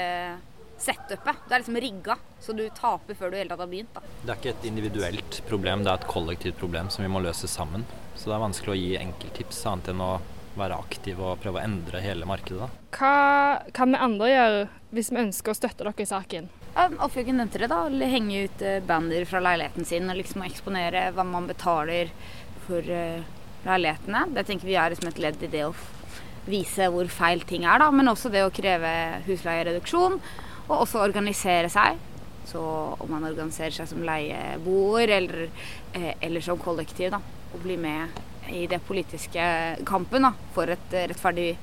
setupet 0.81 1.43
Det 1.47 1.53
er 1.53 1.61
liksom 1.61 1.77
rigga, 1.79 2.17
så 2.41 2.53
du 2.53 2.65
taper 2.75 3.15
før 3.15 3.31
du 3.31 3.37
i 3.37 3.39
hele 3.39 3.53
tatt 3.53 3.63
har 3.63 3.71
begynt. 3.71 3.93
da. 3.93 4.01
Det 4.23 4.31
er 4.31 4.39
ikke 4.39 4.53
et 4.57 4.65
individuelt 4.67 5.41
problem, 5.47 5.83
det 5.85 5.91
er 5.91 6.01
et 6.01 6.07
kollektivt 6.11 6.57
problem 6.59 6.89
som 6.89 7.05
vi 7.05 7.11
må 7.11 7.21
løse 7.23 7.47
sammen. 7.47 7.85
Så 8.15 8.29
det 8.29 8.35
er 8.35 8.43
vanskelig 8.43 8.73
å 8.73 8.79
gi 8.79 8.97
enkelttips, 8.99 9.65
annet 9.71 9.93
enn 9.93 10.03
å 10.03 10.13
være 10.55 10.77
aktiv 10.79 11.19
og 11.19 11.39
prøve 11.43 11.59
å 11.59 11.63
endre 11.63 12.01
hele 12.03 12.27
markedet. 12.27 12.67
da. 12.67 12.69
Hva 12.95 13.71
kan 13.75 13.91
vi 13.91 14.03
andre 14.07 14.29
gjøre 14.31 14.61
hvis 14.95 15.11
vi 15.11 15.23
ønsker 15.23 15.51
å 15.51 15.57
støtte 15.57 15.83
dere 15.83 16.03
i 16.03 16.09
saken? 16.09 16.49
Ja, 16.75 16.89
Alfjørgen 16.99 17.39
nevnte 17.39 17.59
det, 17.59 17.71
da. 17.71 17.85
Henge 17.87 18.45
ut 18.47 18.59
bander 18.59 18.87
banner 18.87 19.25
fra 19.29 19.39
leiligheten 19.43 19.87
sin 19.87 20.09
og 20.11 20.19
liksom 20.19 20.43
eksponere 20.43 21.09
hva 21.15 21.23
man 21.27 21.47
betaler 21.47 22.11
for 22.65 22.83
uh, 22.83 23.23
leilighetene. 23.65 24.25
Det 24.35 24.45
tenker 24.47 24.69
vi 24.69 24.77
er 24.79 24.93
liksom 24.93 25.09
et 25.11 25.21
ledd 25.21 25.45
i 25.45 25.51
det 25.51 25.63
å 25.67 25.75
vise 26.45 26.89
hvor 26.93 27.07
feil 27.09 27.41
ting 27.47 27.65
er, 27.65 27.81
da. 27.81 27.89
Men 27.93 28.11
også 28.11 28.31
det 28.33 28.43
å 28.45 28.53
kreve 28.53 28.91
husleiereduksjon, 29.27 30.19
og 30.65 30.75
også 30.77 31.01
organisere 31.03 31.71
seg. 31.73 31.97
Så 32.45 32.61
om 33.01 33.09
man 33.09 33.25
organiserer 33.25 33.73
seg 33.73 33.89
som 33.89 34.03
leieboer 34.05 35.15
eller, 35.17 35.47
eh, 35.93 36.13
eller 36.21 36.45
som 36.45 36.61
kollektiv, 36.61 37.11
da. 37.15 37.21
Og 37.53 37.63
bli 37.63 37.77
med 37.77 38.21
i 38.53 38.67
det 38.69 38.81
politiske 38.85 39.41
kampen 39.85 40.27
da, 40.27 40.35
for 40.53 40.69
et 40.69 40.93
rettferdig 40.93 41.55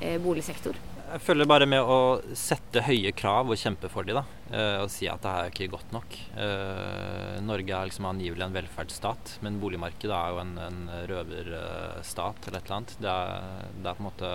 eh, 0.00 0.16
boligsektor. 0.22 0.78
Jeg 1.12 1.20
følger 1.26 1.44
bare 1.44 1.66
med 1.68 1.84
å 1.84 1.96
sette 2.38 2.80
høye 2.86 3.10
krav 3.12 3.50
og 3.52 3.58
kjempe 3.60 3.90
for 3.92 4.06
dem. 4.08 4.16
eh, 4.48 4.78
Og 4.80 4.88
si 4.88 5.04
at 5.12 5.20
det 5.20 5.28
er 5.28 5.50
ikke 5.50 5.68
godt 5.74 5.92
nok. 5.92 6.14
Eh, 6.40 7.36
Norge 7.44 7.68
er 7.68 7.90
liksom 7.90 8.06
angivelig 8.08 8.46
en 8.46 8.54
velferdsstat, 8.56 9.34
men 9.44 9.60
boligmarkedet 9.60 10.14
er 10.16 10.30
jo 10.32 10.40
en, 10.40 10.54
en 10.56 10.80
røverstat 11.10 12.48
eller 12.48 12.58
et 12.58 12.64
eller 12.64 12.76
annet. 12.78 12.96
Det 12.96 13.12
er, 13.12 13.68
det 13.76 13.90
er, 13.90 13.98
på 13.98 14.06
en 14.06 14.08
måte 14.08 14.32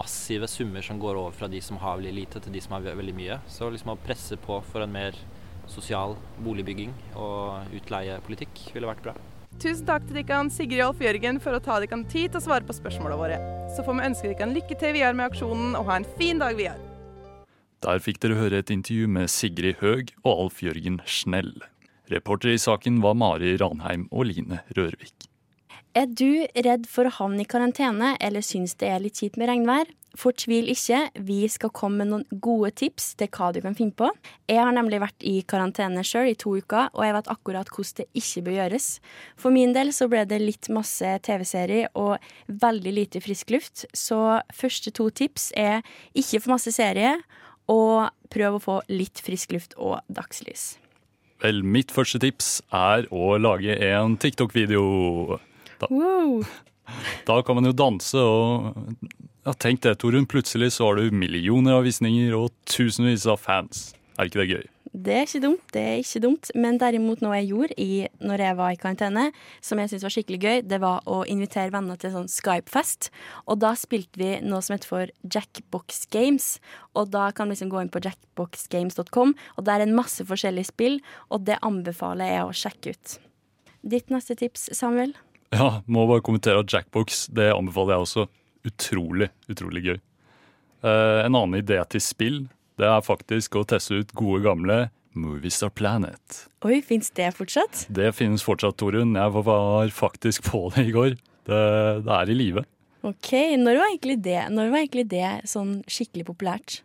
massive 0.00 0.48
summer 0.48 0.80
som 0.80 0.98
går 0.98 1.20
over 1.20 1.36
fra 1.36 1.48
de 1.52 1.60
som 1.60 1.76
har 1.82 2.00
veldig 2.00 2.16
lite, 2.22 2.40
til 2.40 2.56
de 2.56 2.64
som 2.64 2.78
har 2.78 2.88
veldig 2.88 3.16
mye. 3.20 3.38
Så 3.44 3.68
liksom 3.68 3.92
å 3.92 4.00
presse 4.00 4.40
på 4.40 4.62
for 4.72 4.80
en 4.80 4.96
mer 4.96 5.20
sosial 5.68 6.16
boligbygging 6.40 6.96
og 7.20 7.76
utleiepolitikk 7.76 8.70
ville 8.72 8.88
vært 8.88 9.04
bra. 9.04 9.14
Tusen 9.62 9.86
takk 9.86 10.06
til 10.08 10.18
dere, 10.18 10.40
Sigrid 10.50 10.80
og 10.82 10.90
Alf 10.92 11.04
Jørgen 11.04 11.38
for 11.42 11.56
å 11.56 11.60
ta 11.62 11.78
dere 11.82 12.00
tid 12.10 12.32
til 12.34 12.40
å 12.40 12.44
svare 12.44 12.66
på 12.66 12.74
spørsmålene 12.76 13.20
våre. 13.20 13.38
Så 13.74 13.84
får 13.86 13.96
vi 13.98 14.08
ønske 14.08 14.32
dere 14.32 14.50
lykke 14.50 14.78
til 14.80 14.96
videre 14.96 15.14
med 15.16 15.30
aksjonen, 15.30 15.76
og 15.78 15.86
ha 15.88 16.00
en 16.00 16.08
fin 16.18 16.42
dag 16.42 16.58
videre. 16.58 16.80
Der 17.84 18.00
fikk 18.00 18.22
dere 18.24 18.38
høre 18.38 18.62
et 18.62 18.72
intervju 18.72 19.10
med 19.12 19.28
Sigrid 19.28 19.78
Høeg 19.82 20.14
og 20.24 20.46
Alf 20.46 20.62
Jørgen 20.64 21.02
Snell. 21.04 21.52
Reportere 22.12 22.56
i 22.56 22.60
saken 22.60 23.02
var 23.04 23.16
Mari 23.16 23.54
Ranheim 23.60 24.08
og 24.10 24.28
Line 24.30 24.60
Rørvik. 24.76 25.28
Er 25.94 26.08
du 26.10 26.42
redd 26.66 26.88
for 26.90 27.06
å 27.06 27.12
havne 27.20 27.44
i 27.44 27.46
karantene 27.46 28.16
eller 28.18 28.42
syns 28.42 28.72
det 28.80 28.88
er 28.90 29.02
litt 29.04 29.20
kjipt 29.20 29.36
med 29.38 29.46
regnvær? 29.46 29.86
Fortvil 30.18 30.66
ikke, 30.72 31.04
vi 31.22 31.44
skal 31.50 31.70
komme 31.74 32.02
med 32.02 32.10
noen 32.10 32.40
gode 32.42 32.72
tips 32.80 33.12
til 33.18 33.30
hva 33.34 33.52
du 33.54 33.60
kan 33.62 33.76
finne 33.78 33.94
på. 33.94 34.08
Jeg 34.50 34.58
har 34.58 34.74
nemlig 34.74 34.98
vært 35.02 35.22
i 35.26 35.36
karantene 35.46 36.02
sjøl 36.06 36.32
i 36.32 36.34
to 36.38 36.56
uker, 36.58 36.90
og 36.90 37.06
jeg 37.06 37.14
vet 37.14 37.30
akkurat 37.30 37.70
hvordan 37.70 38.00
det 38.00 38.08
ikke 38.18 38.42
bør 38.48 38.56
gjøres. 38.58 38.88
For 39.38 39.54
min 39.54 39.74
del 39.74 39.94
så 39.94 40.10
ble 40.10 40.24
det 40.30 40.40
litt 40.42 40.70
masse 40.74 41.14
TV-serier 41.30 41.94
og 41.94 42.18
veldig 42.50 42.96
lite 42.98 43.22
frisk 43.22 43.54
luft, 43.54 43.86
så 43.94 44.40
første 44.50 44.90
to 44.98 45.08
tips 45.14 45.52
er 45.54 45.86
ikke 46.10 46.42
for 46.42 46.56
masse 46.56 46.74
serie, 46.74 47.20
og 47.70 48.10
prøv 48.34 48.58
å 48.58 48.64
få 48.66 48.80
litt 48.90 49.22
frisk 49.22 49.54
luft 49.54 49.78
og 49.78 50.02
dagslys. 50.10 50.72
Vel, 51.42 51.62
mitt 51.62 51.94
første 51.94 52.18
tips 52.22 52.56
er 52.74 53.06
å 53.14 53.36
lage 53.38 53.78
en 53.94 54.18
TikTok-video. 54.18 55.38
Da, 55.80 55.90
wow. 55.90 56.44
da 57.28 57.40
kan 57.46 57.58
man 57.58 57.70
jo 57.70 57.74
danse 57.76 58.20
og 58.20 58.74
ja, 59.44 59.52
tenk 59.60 59.82
det, 59.84 59.98
Torunn. 60.00 60.28
Plutselig 60.30 60.72
så 60.78 60.88
har 60.88 61.00
du 61.00 61.12
millioner 61.12 61.78
av 61.78 61.84
visninger 61.84 62.32
og 62.36 62.52
tusenvis 62.70 63.26
av 63.28 63.42
fans. 63.44 63.90
Er 64.16 64.30
ikke 64.30 64.40
det 64.40 64.52
gøy? 64.54 64.64
Det 64.94 65.10
er 65.10 65.24
ikke 65.26 65.40
dumt, 65.42 65.62
det 65.74 65.80
er 65.82 65.96
ikke 65.98 66.20
dumt. 66.22 66.48
Men 66.54 66.76
derimot 66.78 67.22
noe 67.24 67.34
jeg 67.40 67.48
gjorde 67.50 67.76
i, 67.82 68.06
når 68.22 68.44
jeg 68.44 68.56
var 68.60 68.70
i 68.70 68.78
karantene, 68.78 69.24
som 69.58 69.80
jeg 69.82 69.90
syntes 69.90 70.06
var 70.06 70.14
skikkelig 70.14 70.38
gøy, 70.38 70.60
det 70.70 70.78
var 70.84 71.02
å 71.10 71.18
invitere 71.28 71.74
venner 71.74 71.98
til 71.98 72.14
sånn 72.14 72.30
Skype-fest. 72.30 73.10
Og 73.50 73.58
da 73.64 73.72
spilte 73.76 74.22
vi 74.22 74.30
noe 74.46 74.62
som 74.62 74.76
heter 74.76 74.92
for 74.92 75.12
Jackbox 75.26 76.06
Games. 76.14 76.48
Og 76.94 77.10
da 77.10 77.26
kan 77.34 77.50
du 77.50 77.56
liksom 77.56 77.74
gå 77.74 77.82
inn 77.82 77.90
på 77.90 78.04
jackboxgames.com, 78.06 79.34
og 79.34 79.66
der 79.66 79.82
er 79.82 79.88
en 79.88 79.98
masse 79.98 80.24
forskjellige 80.30 80.70
spill, 80.70 81.00
og 81.26 81.42
det 81.50 81.58
anbefaler 81.66 82.30
jeg 82.30 82.46
å 82.46 82.56
sjekke 82.62 82.94
ut. 82.94 83.18
Ditt 83.82 84.14
neste 84.14 84.38
tips, 84.38 84.70
Samuel? 84.78 85.16
Ja, 85.54 85.68
må 85.86 86.08
bare 86.10 86.24
kommentere 86.24 86.64
at 86.64 86.72
Jackbox, 86.72 87.28
det 87.30 87.52
anbefaler 87.54 87.94
jeg 87.94 88.06
også 88.08 88.26
utrolig, 88.66 89.28
utrolig 89.52 89.84
gøy. 89.84 89.98
Uh, 90.84 91.22
en 91.22 91.36
annen 91.38 91.60
idé 91.60 91.78
til 91.88 92.02
spill 92.02 92.40
det 92.80 92.86
er 92.90 93.04
faktisk 93.06 93.54
å 93.54 93.62
teste 93.70 94.00
ut 94.02 94.12
gode, 94.18 94.40
gamle 94.42 94.78
Movies 95.14 95.60
Are 95.62 95.70
Planet. 95.70 96.40
Oi, 96.66 96.80
Fins 96.82 97.12
det 97.14 97.28
fortsatt? 97.36 97.84
Det 97.94 98.08
finnes 98.18 98.42
fortsatt, 98.42 98.76
Torunn. 98.80 99.14
Jeg 99.14 99.34
var 99.36 99.92
faktisk 99.94 100.48
på 100.50 100.66
det 100.74 100.88
i 100.88 100.94
går. 100.94 101.14
Det, 101.46 101.60
det 102.02 102.16
er 102.16 102.32
i 102.32 102.34
live. 102.34 102.64
Ok, 103.04 103.30
Når 103.60 103.76
var 103.76 103.90
egentlig 103.90 104.16
det 104.24 104.38
Når 104.48 104.70
var 104.72 104.80
egentlig 104.80 105.04
det 105.12 105.28
sånn 105.50 105.82
skikkelig 105.92 106.24
populært? 106.30 106.78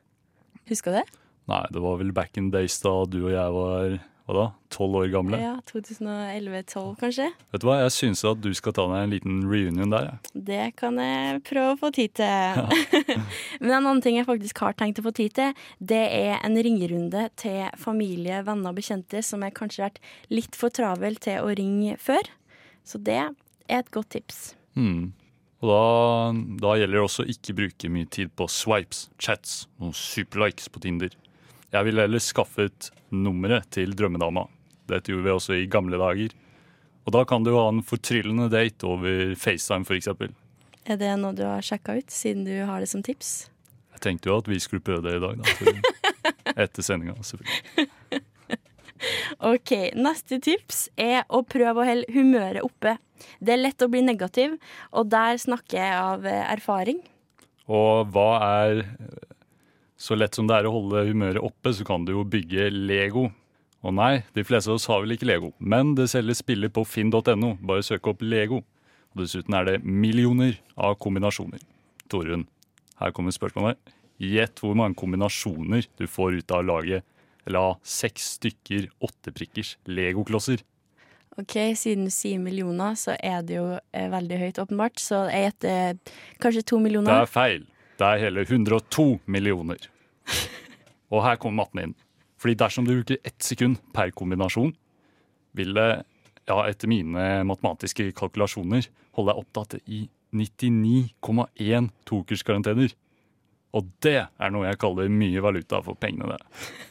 Husker 0.69 0.91
du 0.91 0.99
det? 0.99 1.05
Nei, 1.49 1.63
det 1.73 1.81
var 1.81 1.97
vel 2.01 2.11
back 2.13 2.37
in 2.37 2.51
days 2.53 2.75
da 2.83 2.91
du 3.09 3.21
og 3.23 3.31
jeg 3.33 3.55
var 3.55 3.95
hva 4.29 4.35
da, 4.35 4.45
tolv 4.69 4.99
år 4.99 5.07
gamle? 5.09 5.39
Ja, 5.41 5.55
2011-12 5.71 6.99
kanskje. 6.99 7.29
Vet 7.49 7.63
du 7.63 7.65
hva, 7.65 7.79
Jeg 7.81 7.93
syns 7.95 8.21
at 8.29 8.41
du 8.43 8.51
skal 8.53 8.75
ta 8.77 8.85
deg 8.91 9.07
en 9.07 9.13
liten 9.15 9.39
reunion 9.49 9.89
der. 9.89 10.05
Ja. 10.05 10.33
Det 10.49 10.65
kan 10.77 10.99
jeg 11.01 11.39
prøve 11.49 11.71
å 11.73 11.79
få 11.81 11.89
tid 11.95 12.13
til. 12.19 12.29
Ja. 12.29 13.15
Men 13.63 13.71
en 13.71 13.79
annen 13.79 14.03
ting 14.05 14.19
jeg 14.19 14.27
faktisk 14.29 14.61
har 14.61 14.77
tenkt 14.77 15.01
å 15.01 15.07
få 15.07 15.15
tid 15.17 15.33
til, 15.39 15.63
det 15.81 16.03
er 16.13 16.35
en 16.45 16.59
ringerunde 16.61 17.25
til 17.41 17.63
familie, 17.81 18.43
venner 18.45 18.69
og 18.69 18.77
bekjente 18.77 19.23
som 19.25 19.41
jeg 19.45 19.55
kanskje 19.57 19.81
har 19.81 19.95
vært 19.95 20.03
litt 20.29 20.59
for 20.59 20.77
travel 20.77 21.17
til 21.25 21.41
å 21.41 21.55
ringe 21.57 21.97
før. 21.97 22.29
Så 22.85 23.01
det 23.01 23.17
er 23.17 23.33
et 23.81 23.89
godt 23.93 24.13
tips. 24.13 24.51
Mm. 24.77 25.09
Og 25.59 25.73
da, 25.73 25.81
da, 26.61 26.75
gjelder 26.77 26.99
det 26.99 27.07
også 27.07 27.25
ikke 27.33 27.57
bruke 27.57 27.91
mye 27.91 28.07
tid 28.13 28.29
på 28.37 28.45
swipes, 28.47 29.07
chats 29.17 29.65
og 29.81 29.97
superlikes 29.97 30.69
på 30.69 30.85
Tinder. 30.85 31.17
Jeg 31.69 31.85
ville 31.85 32.01
heller 32.01 32.21
skaffet 32.23 32.89
nummeret 33.13 33.67
til 33.73 33.93
drømmedama. 33.97 34.47
Dette 34.89 35.11
gjorde 35.11 35.25
vi 35.27 35.33
også 35.35 35.57
i 35.59 35.67
gamle 35.69 35.99
dager. 36.01 36.33
Og 37.05 37.13
da 37.13 37.21
kan 37.29 37.45
du 37.45 37.51
ha 37.55 37.67
en 37.69 37.83
fortryllende 37.85 38.49
date 38.49 38.87
over 38.89 39.35
FaceTime, 39.37 39.85
f.eks. 39.85 40.09
Er 40.89 40.97
det 40.97 41.13
noe 41.21 41.37
du 41.37 41.43
har 41.45 41.61
sjekka 41.65 41.99
ut, 41.99 42.09
siden 42.13 42.47
du 42.47 42.55
har 42.65 42.81
det 42.81 42.89
som 42.89 43.03
tips? 43.05 43.49
Jeg 43.93 44.03
tenkte 44.05 44.31
jo 44.31 44.39
at 44.41 44.49
vi 44.49 44.57
skulle 44.61 44.83
prøve 44.85 45.05
det 45.05 45.19
i 45.19 45.21
dag, 45.21 45.41
da. 45.41 45.93
Etter 46.65 46.85
sendinga, 46.85 47.17
selvfølgelig. 47.21 48.23
OK. 49.51 49.73
Neste 49.95 50.39
tips 50.43 50.87
er 50.99 51.21
å 51.29 51.43
prøve 51.47 51.83
å 51.83 51.87
holde 51.87 52.09
humøret 52.15 52.65
oppe. 52.65 52.97
Det 53.39 53.53
er 53.53 53.61
lett 53.61 53.85
å 53.85 53.89
bli 53.91 54.01
negativ, 54.05 54.57
og 54.89 55.11
der 55.11 55.37
snakker 55.39 55.77
jeg 55.77 55.97
av 55.99 56.25
erfaring. 56.25 57.03
Og 57.69 58.09
hva 58.15 58.29
er 58.65 58.85
så 59.99 60.15
lett 60.15 60.37
som 60.37 60.47
det 60.47 60.55
er 60.57 60.69
å 60.69 60.73
holde 60.73 61.03
humøret 61.09 61.43
oppe, 61.43 61.73
så 61.75 61.85
kan 61.87 62.05
du 62.07 62.13
jo 62.13 62.23
bygge 62.23 62.69
Lego. 62.71 63.27
Og 63.83 63.95
nei, 63.95 64.23
de 64.35 64.43
fleste 64.47 64.71
av 64.71 64.79
oss 64.79 64.87
har 64.91 65.03
vel 65.03 65.15
ikke 65.15 65.27
Lego, 65.27 65.53
men 65.59 65.93
det 65.95 66.09
selges 66.11 66.41
spiller 66.43 66.71
på 66.71 66.85
finn.no. 66.87 67.53
Bare 67.59 67.85
søk 67.85 68.07
opp 68.11 68.23
Lego. 68.23 68.63
Og 69.13 69.23
dessuten 69.23 69.55
er 69.57 69.67
det 69.67 69.77
millioner 69.83 70.57
av 70.77 70.97
kombinasjoner. 71.01 71.61
Torunn, 72.11 72.47
her 73.01 73.13
kommer 73.15 73.35
spørsmålet. 73.35 73.79
Gjett 74.19 74.59
hvor 74.63 74.75
mange 74.75 74.99
kombinasjoner 74.99 75.87
du 75.99 76.05
får 76.07 76.41
ut 76.41 76.55
av 76.55 76.65
laget 76.67 76.99
lage 76.99 77.05
eller 77.49 77.71
ha 77.71 77.77
seks 77.83 78.35
stykker 78.37 78.89
åtteprikkers 79.01 79.77
legoklosser. 79.89 80.61
Ok, 81.39 81.55
Siden 81.79 82.09
du 82.09 82.11
sier 82.11 82.39
millioner, 82.41 82.97
så 82.99 83.15
er 83.15 83.43
det 83.47 83.55
jo 83.55 83.65
eh, 83.95 84.09
veldig 84.11 84.39
høyt, 84.41 84.59
åpenbart. 84.59 84.99
Så 84.99 85.23
jeg 85.31 85.47
gjetter 85.47 85.99
kanskje 86.43 86.65
to 86.67 86.81
millioner. 86.83 87.13
Det 87.13 87.27
er 87.29 87.31
feil. 87.31 87.63
Det 87.99 88.07
er 88.07 88.21
hele 88.23 88.45
102 88.47 89.19
millioner. 89.27 89.89
Og 91.11 91.23
her 91.25 91.39
kommer 91.41 91.65
matten 91.65 91.81
inn. 91.83 91.97
Fordi 92.39 92.55
dersom 92.61 92.85
du 92.87 92.93
bruker 92.93 93.19
ett 93.27 93.43
sekund 93.43 93.81
per 93.91 94.13
kombinasjon, 94.15 94.71
vil 95.57 95.73
det, 95.75 95.89
ja, 96.47 96.59
etter 96.69 96.87
mine 96.87 97.25
matematiske 97.49 98.13
kalkulasjoner, 98.15 98.87
holde 99.17 99.33
deg 99.33 99.41
opptatt 99.41 99.75
i 99.91 100.05
99,1 100.31 101.89
tokerskarantener. 102.07 102.93
Og 103.75 103.89
det 104.05 104.21
er 104.23 104.53
noe 104.53 104.69
jeg 104.69 104.79
kaller 104.81 105.11
mye 105.11 105.43
valuta 105.43 105.81
for 105.83 105.99
pengene, 105.99 106.37
det. 106.37 106.87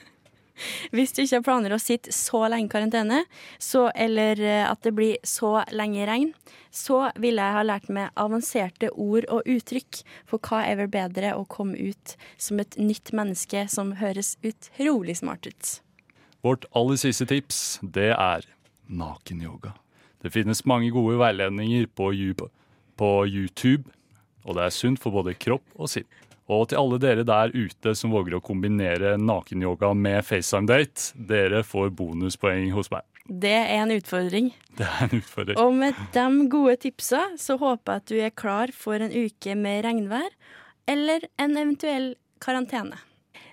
Hvis 0.94 1.14
du 1.14 1.22
ikke 1.22 1.38
har 1.38 1.46
planer 1.46 1.74
å 1.74 1.80
sitte 1.82 2.12
så 2.14 2.44
lenge 2.50 2.68
i 2.68 2.72
karantene, 2.72 3.22
så, 3.62 3.88
eller 3.94 4.40
eh, 4.42 4.64
at 4.68 4.82
det 4.86 4.94
blir 4.96 5.18
så 5.26 5.62
lenge 5.74 6.06
regn, 6.08 6.32
så 6.74 7.08
ville 7.20 7.42
jeg 7.42 7.56
ha 7.56 7.64
lært 7.64 7.88
meg 7.92 8.12
avanserte 8.20 8.90
ord 8.92 9.26
og 9.32 9.48
uttrykk. 9.48 10.02
For 10.28 10.42
hva 10.42 10.62
er 10.68 10.78
vel 10.82 10.92
bedre 10.92 11.34
å 11.38 11.46
komme 11.48 11.78
ut 11.78 12.16
som 12.36 12.60
et 12.62 12.78
nytt 12.80 13.14
menneske 13.16 13.66
som 13.72 13.96
høres 14.02 14.36
utrolig 14.46 15.18
smart 15.22 15.48
ut? 15.48 15.78
Vårt 16.46 16.68
aller 16.76 16.98
siste 17.00 17.26
tips, 17.26 17.80
det 17.82 18.12
er 18.14 18.46
nakenyoga. 18.86 19.74
Det 20.22 20.32
finnes 20.34 20.64
mange 20.66 20.90
gode 20.94 21.18
veiledninger 21.20 21.86
på, 21.94 22.12
YouTube, 23.26 23.90
og 24.44 24.56
det 24.58 24.64
er 24.64 24.74
sunt 24.74 25.02
for 25.02 25.14
både 25.14 25.36
kropp 25.38 25.66
og 25.78 25.90
sinn. 25.92 26.06
Og 26.48 26.70
til 26.70 26.80
alle 26.80 26.96
dere 27.02 27.26
der 27.28 27.52
ute 27.52 27.92
som 27.98 28.12
våger 28.14 28.38
å 28.38 28.44
kombinere 28.44 29.16
nakenyoga 29.20 29.90
med 29.92 30.24
FaceTime-date, 30.24 31.12
dere 31.28 31.60
får 31.66 31.92
bonuspoeng 31.98 32.70
hos 32.72 32.88
meg. 32.94 33.04
Det 33.28 33.52
er 33.52 33.82
en 33.82 33.92
utfordring. 33.92 34.48
Det 34.78 34.86
er 34.88 35.02
en 35.04 35.18
utfordring. 35.18 35.58
Og 35.60 35.74
med 35.76 35.98
de 36.14 36.46
gode 36.48 36.78
tipsa 36.80 37.26
så 37.36 37.58
håper 37.60 37.98
jeg 37.98 38.00
at 38.00 38.08
du 38.08 38.16
er 38.24 38.32
klar 38.32 38.72
for 38.72 38.96
en 38.96 39.12
uke 39.12 39.58
med 39.60 39.84
regnvær, 39.84 40.32
eller 40.88 41.28
en 41.36 41.60
eventuell 41.60 42.14
karantene. 42.40 42.96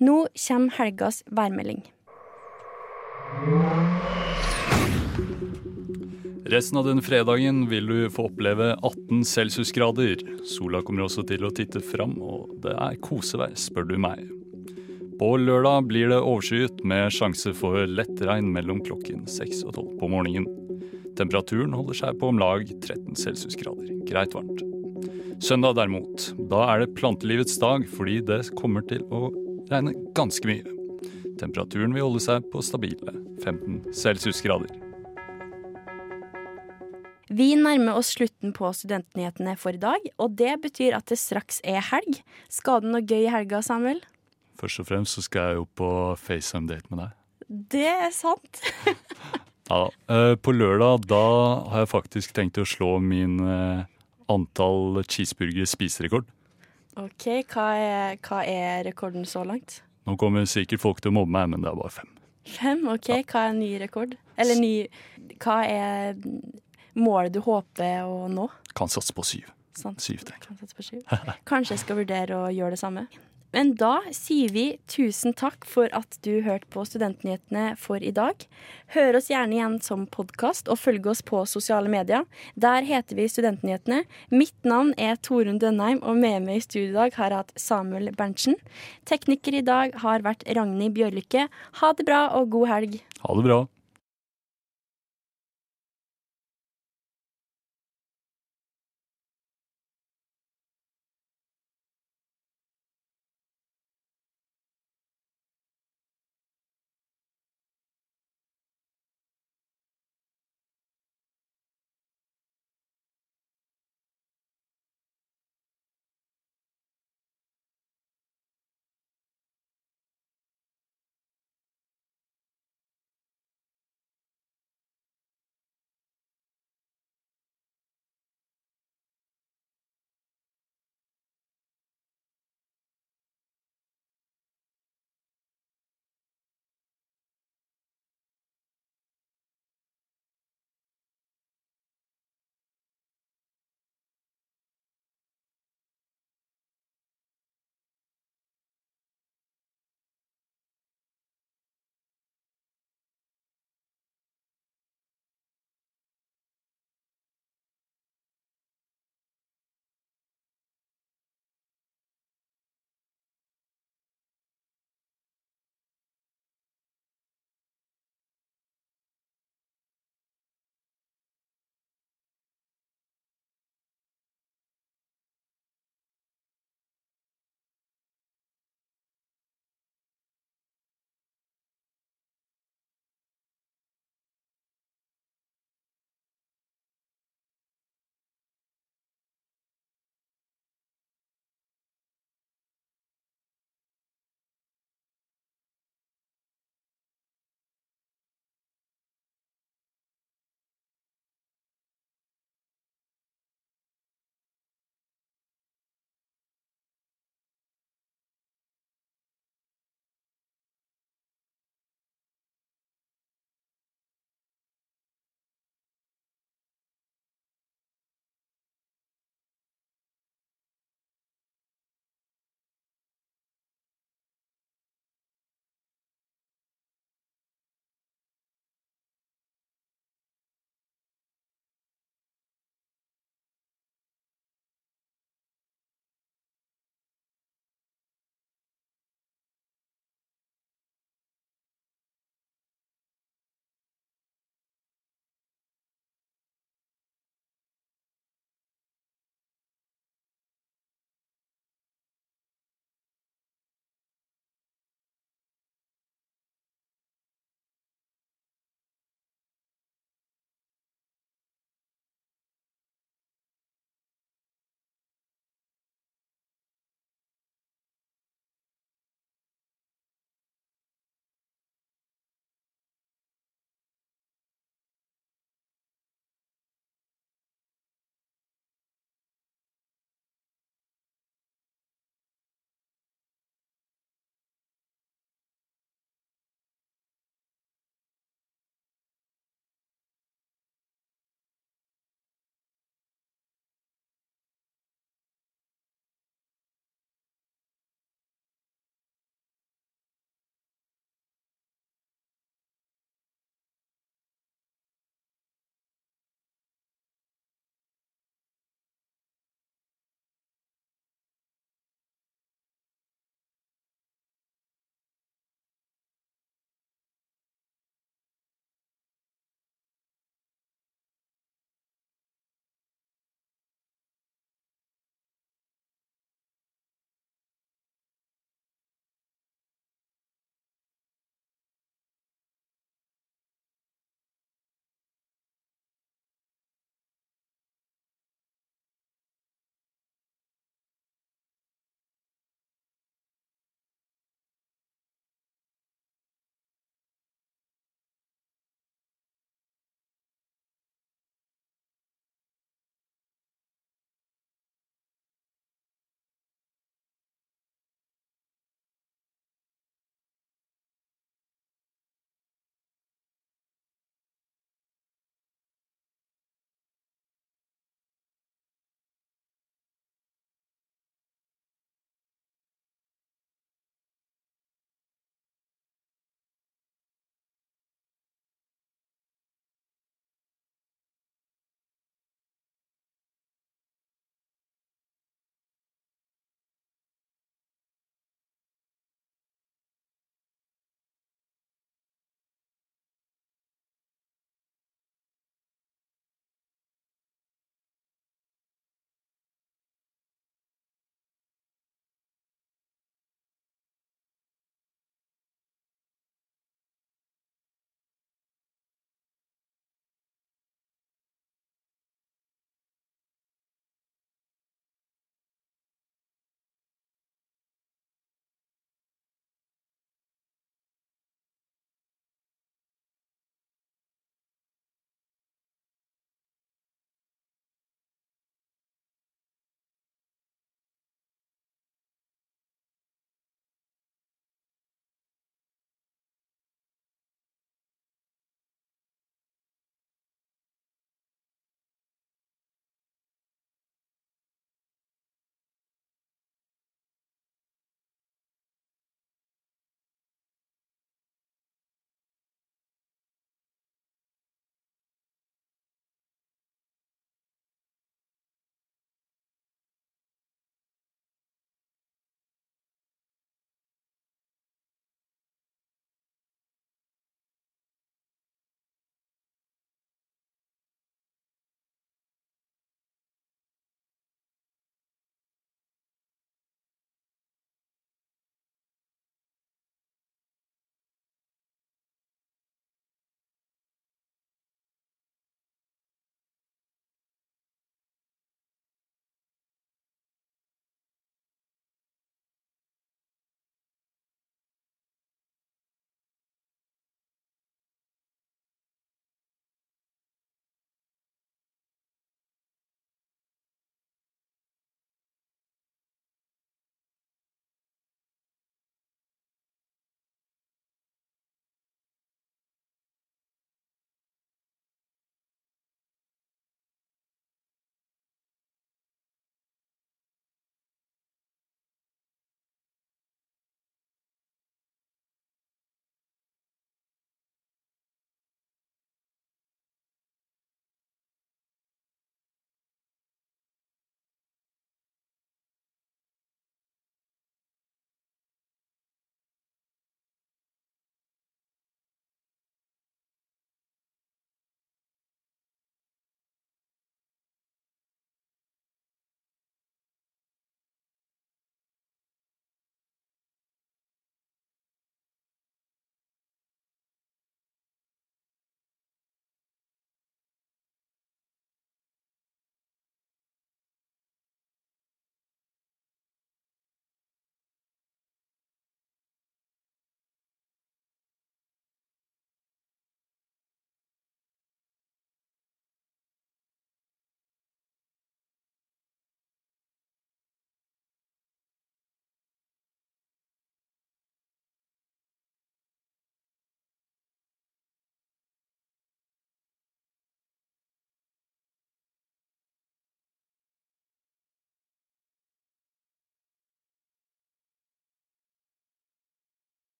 Nå 0.00 0.24
kommer 0.32 0.78
helgas 0.78 1.20
værmelding. 1.28 1.84
Resten 6.48 6.78
av 6.78 6.86
den 6.86 7.02
fredagen 7.02 7.68
vil 7.68 7.86
du 7.86 8.10
få 8.10 8.24
oppleve 8.30 8.70
18 8.80 9.24
celsiusgrader. 9.24 10.22
Sola 10.48 10.80
kommer 10.80 11.04
også 11.04 11.20
til 11.28 11.44
å 11.44 11.50
titte 11.52 11.82
fram, 11.84 12.14
og 12.24 12.54
det 12.64 12.72
er 12.72 12.96
kosevær, 13.04 13.52
spør 13.52 13.84
du 13.90 13.98
meg. 14.00 14.22
På 15.20 15.34
lørdag 15.36 15.90
blir 15.90 16.08
det 16.08 16.22
overskyet 16.22 16.80
med 16.88 17.12
sjanse 17.12 17.52
for 17.58 17.84
lett 17.84 18.24
regn 18.24 18.48
mellom 18.54 18.80
klokken 18.86 19.26
6 19.28 19.60
og 19.66 19.74
12 19.74 19.92
på 20.00 20.10
morgenen. 20.14 20.48
Temperaturen 21.20 21.76
holder 21.76 22.00
seg 22.00 22.16
på 22.16 22.32
om 22.32 22.40
lag 22.40 22.64
13 22.64 23.12
celsiusgrader. 23.26 23.92
Greit 24.08 24.32
varmt. 24.32 24.64
Søndag 25.44 25.76
derimot, 25.76 26.30
da 26.48 26.64
er 26.72 26.86
det 26.86 26.94
plantelivets 26.96 27.60
dag 27.60 27.84
fordi 27.92 28.22
det 28.24 28.40
kommer 28.56 28.88
til 28.88 29.04
å 29.12 29.26
regne 29.68 29.98
ganske 30.16 30.48
mye. 30.48 30.64
Temperaturen 31.36 31.92
vil 31.92 32.08
holde 32.08 32.24
seg 32.24 32.48
på 32.48 32.64
stabile 32.64 33.18
15 33.44 33.82
celsiusgrader. 33.92 34.87
Vi 37.38 37.52
nærmer 37.54 37.94
oss 37.94 38.08
slutten 38.16 38.50
på 38.56 38.70
Studentnyhetene 38.74 39.52
for 39.60 39.76
i 39.76 39.78
dag, 39.78 40.06
og 40.18 40.32
det 40.40 40.56
betyr 40.64 40.96
at 40.96 41.06
det 41.10 41.20
straks 41.20 41.60
er 41.62 41.84
helg. 41.92 42.16
Skal 42.50 42.82
du 42.82 42.88
noe 42.90 43.04
gøy 43.04 43.28
i 43.28 43.30
helga, 43.30 43.60
Samuel? 43.62 44.00
Først 44.58 44.82
og 44.82 44.88
fremst 44.88 45.14
så 45.14 45.22
skal 45.22 45.52
jeg 45.52 45.60
jo 45.60 45.68
på 45.78 45.90
FaceTime-date 46.18 46.90
med 46.90 47.04
deg. 47.04 47.14
Det 47.76 47.84
er 47.92 48.10
sant. 48.16 48.62
ja, 49.70 49.84
eh, 50.10 50.32
På 50.34 50.56
lørdag 50.56 51.06
da 51.06 51.22
har 51.70 51.84
jeg 51.84 51.92
faktisk 51.94 52.34
tenkt 52.34 52.58
å 52.58 52.66
slå 52.66 52.96
min 52.98 53.38
eh, 53.44 53.86
antall 54.32 55.04
cheeseburger 55.06 55.68
spiserekord. 55.68 56.26
OK, 56.98 57.30
hva 57.54 57.70
er, 57.78 58.22
hva 58.24 58.42
er, 58.42 58.82
rekorden 58.88 59.28
så 59.28 59.46
langt? 59.46 59.84
Nå 60.08 60.18
kommer 60.18 60.48
sikkert 60.48 60.82
folk 60.82 61.04
til 61.04 61.14
å 61.14 61.20
mobbe 61.20 61.38
meg, 61.38 61.52
men 61.52 61.62
det 61.62 61.70
er 61.70 61.78
bare 61.78 62.00
fem. 62.00 62.14
Fem? 62.48 62.88
OK, 62.90 63.12
hva 63.30 63.50
er 63.52 63.60
ny 63.60 63.76
rekord? 63.78 64.18
Eller 64.40 64.58
ny 64.58 64.72
Hva 65.38 65.62
er 65.68 66.16
målet 66.98 67.34
du 67.34 67.40
håper 67.44 68.04
å 68.08 68.26
nå? 68.32 68.48
Kan 68.78 68.92
satse 68.92 69.14
på 69.16 69.24
syv. 69.26 69.48
Sant. 69.78 70.02
Syv, 70.02 70.26
tenk. 70.26 70.42
Kan 70.46 70.58
satse 70.58 70.76
på 70.76 70.86
syv. 70.86 71.02
Kanskje 71.50 71.76
jeg 71.76 71.86
skal 71.86 72.00
vurdere 72.02 72.38
å 72.38 72.52
gjøre 72.52 72.74
det 72.74 72.82
samme. 72.82 73.08
Men 73.54 73.70
da 73.80 74.02
sier 74.12 74.50
vi 74.52 74.64
tusen 74.92 75.32
takk 75.36 75.64
for 75.68 75.88
at 75.96 76.18
du 76.24 76.42
hørte 76.44 76.68
på 76.72 76.82
Studentnyhetene 76.84 77.70
for 77.80 78.02
i 78.04 78.10
dag. 78.12 78.44
Hør 78.92 79.16
oss 79.20 79.30
gjerne 79.32 79.56
igjen 79.56 79.78
som 79.84 80.04
podkast, 80.12 80.68
og 80.68 80.80
følg 80.82 81.08
oss 81.08 81.22
på 81.24 81.40
sosiale 81.48 81.88
medier. 81.92 82.26
Der 82.60 82.84
heter 82.84 83.16
vi 83.16 83.28
Studentnyhetene. 83.30 84.02
Mitt 84.28 84.56
navn 84.68 84.92
er 85.00 85.16
Torunn 85.24 85.60
Dønheim, 85.62 86.02
og 86.04 86.20
med 86.20 86.44
meg 86.44 86.60
i 86.60 86.66
studio 86.66 86.90
i 86.90 86.98
dag 86.98 87.16
har 87.16 87.32
jeg 87.32 87.44
hatt 87.44 87.56
Samuel 87.68 88.12
Berntsen. 88.18 88.60
Tekniker 89.08 89.56
i 89.56 89.64
dag 89.64 89.96
har 90.04 90.26
vært 90.26 90.44
Ragnhild 90.44 90.98
Bjørlykke. 91.00 91.48
Ha 91.80 91.92
det 91.96 92.08
bra 92.08 92.26
og 92.36 92.52
god 92.52 92.72
helg. 92.74 93.00
Ha 93.24 93.40
det 93.40 93.48
bra. 93.48 93.64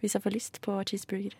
Hvis 0.00 0.14
jeg 0.14 0.22
får 0.22 0.30
lyst 0.30 0.60
på 0.60 0.82
cheeseburger. 0.82 1.36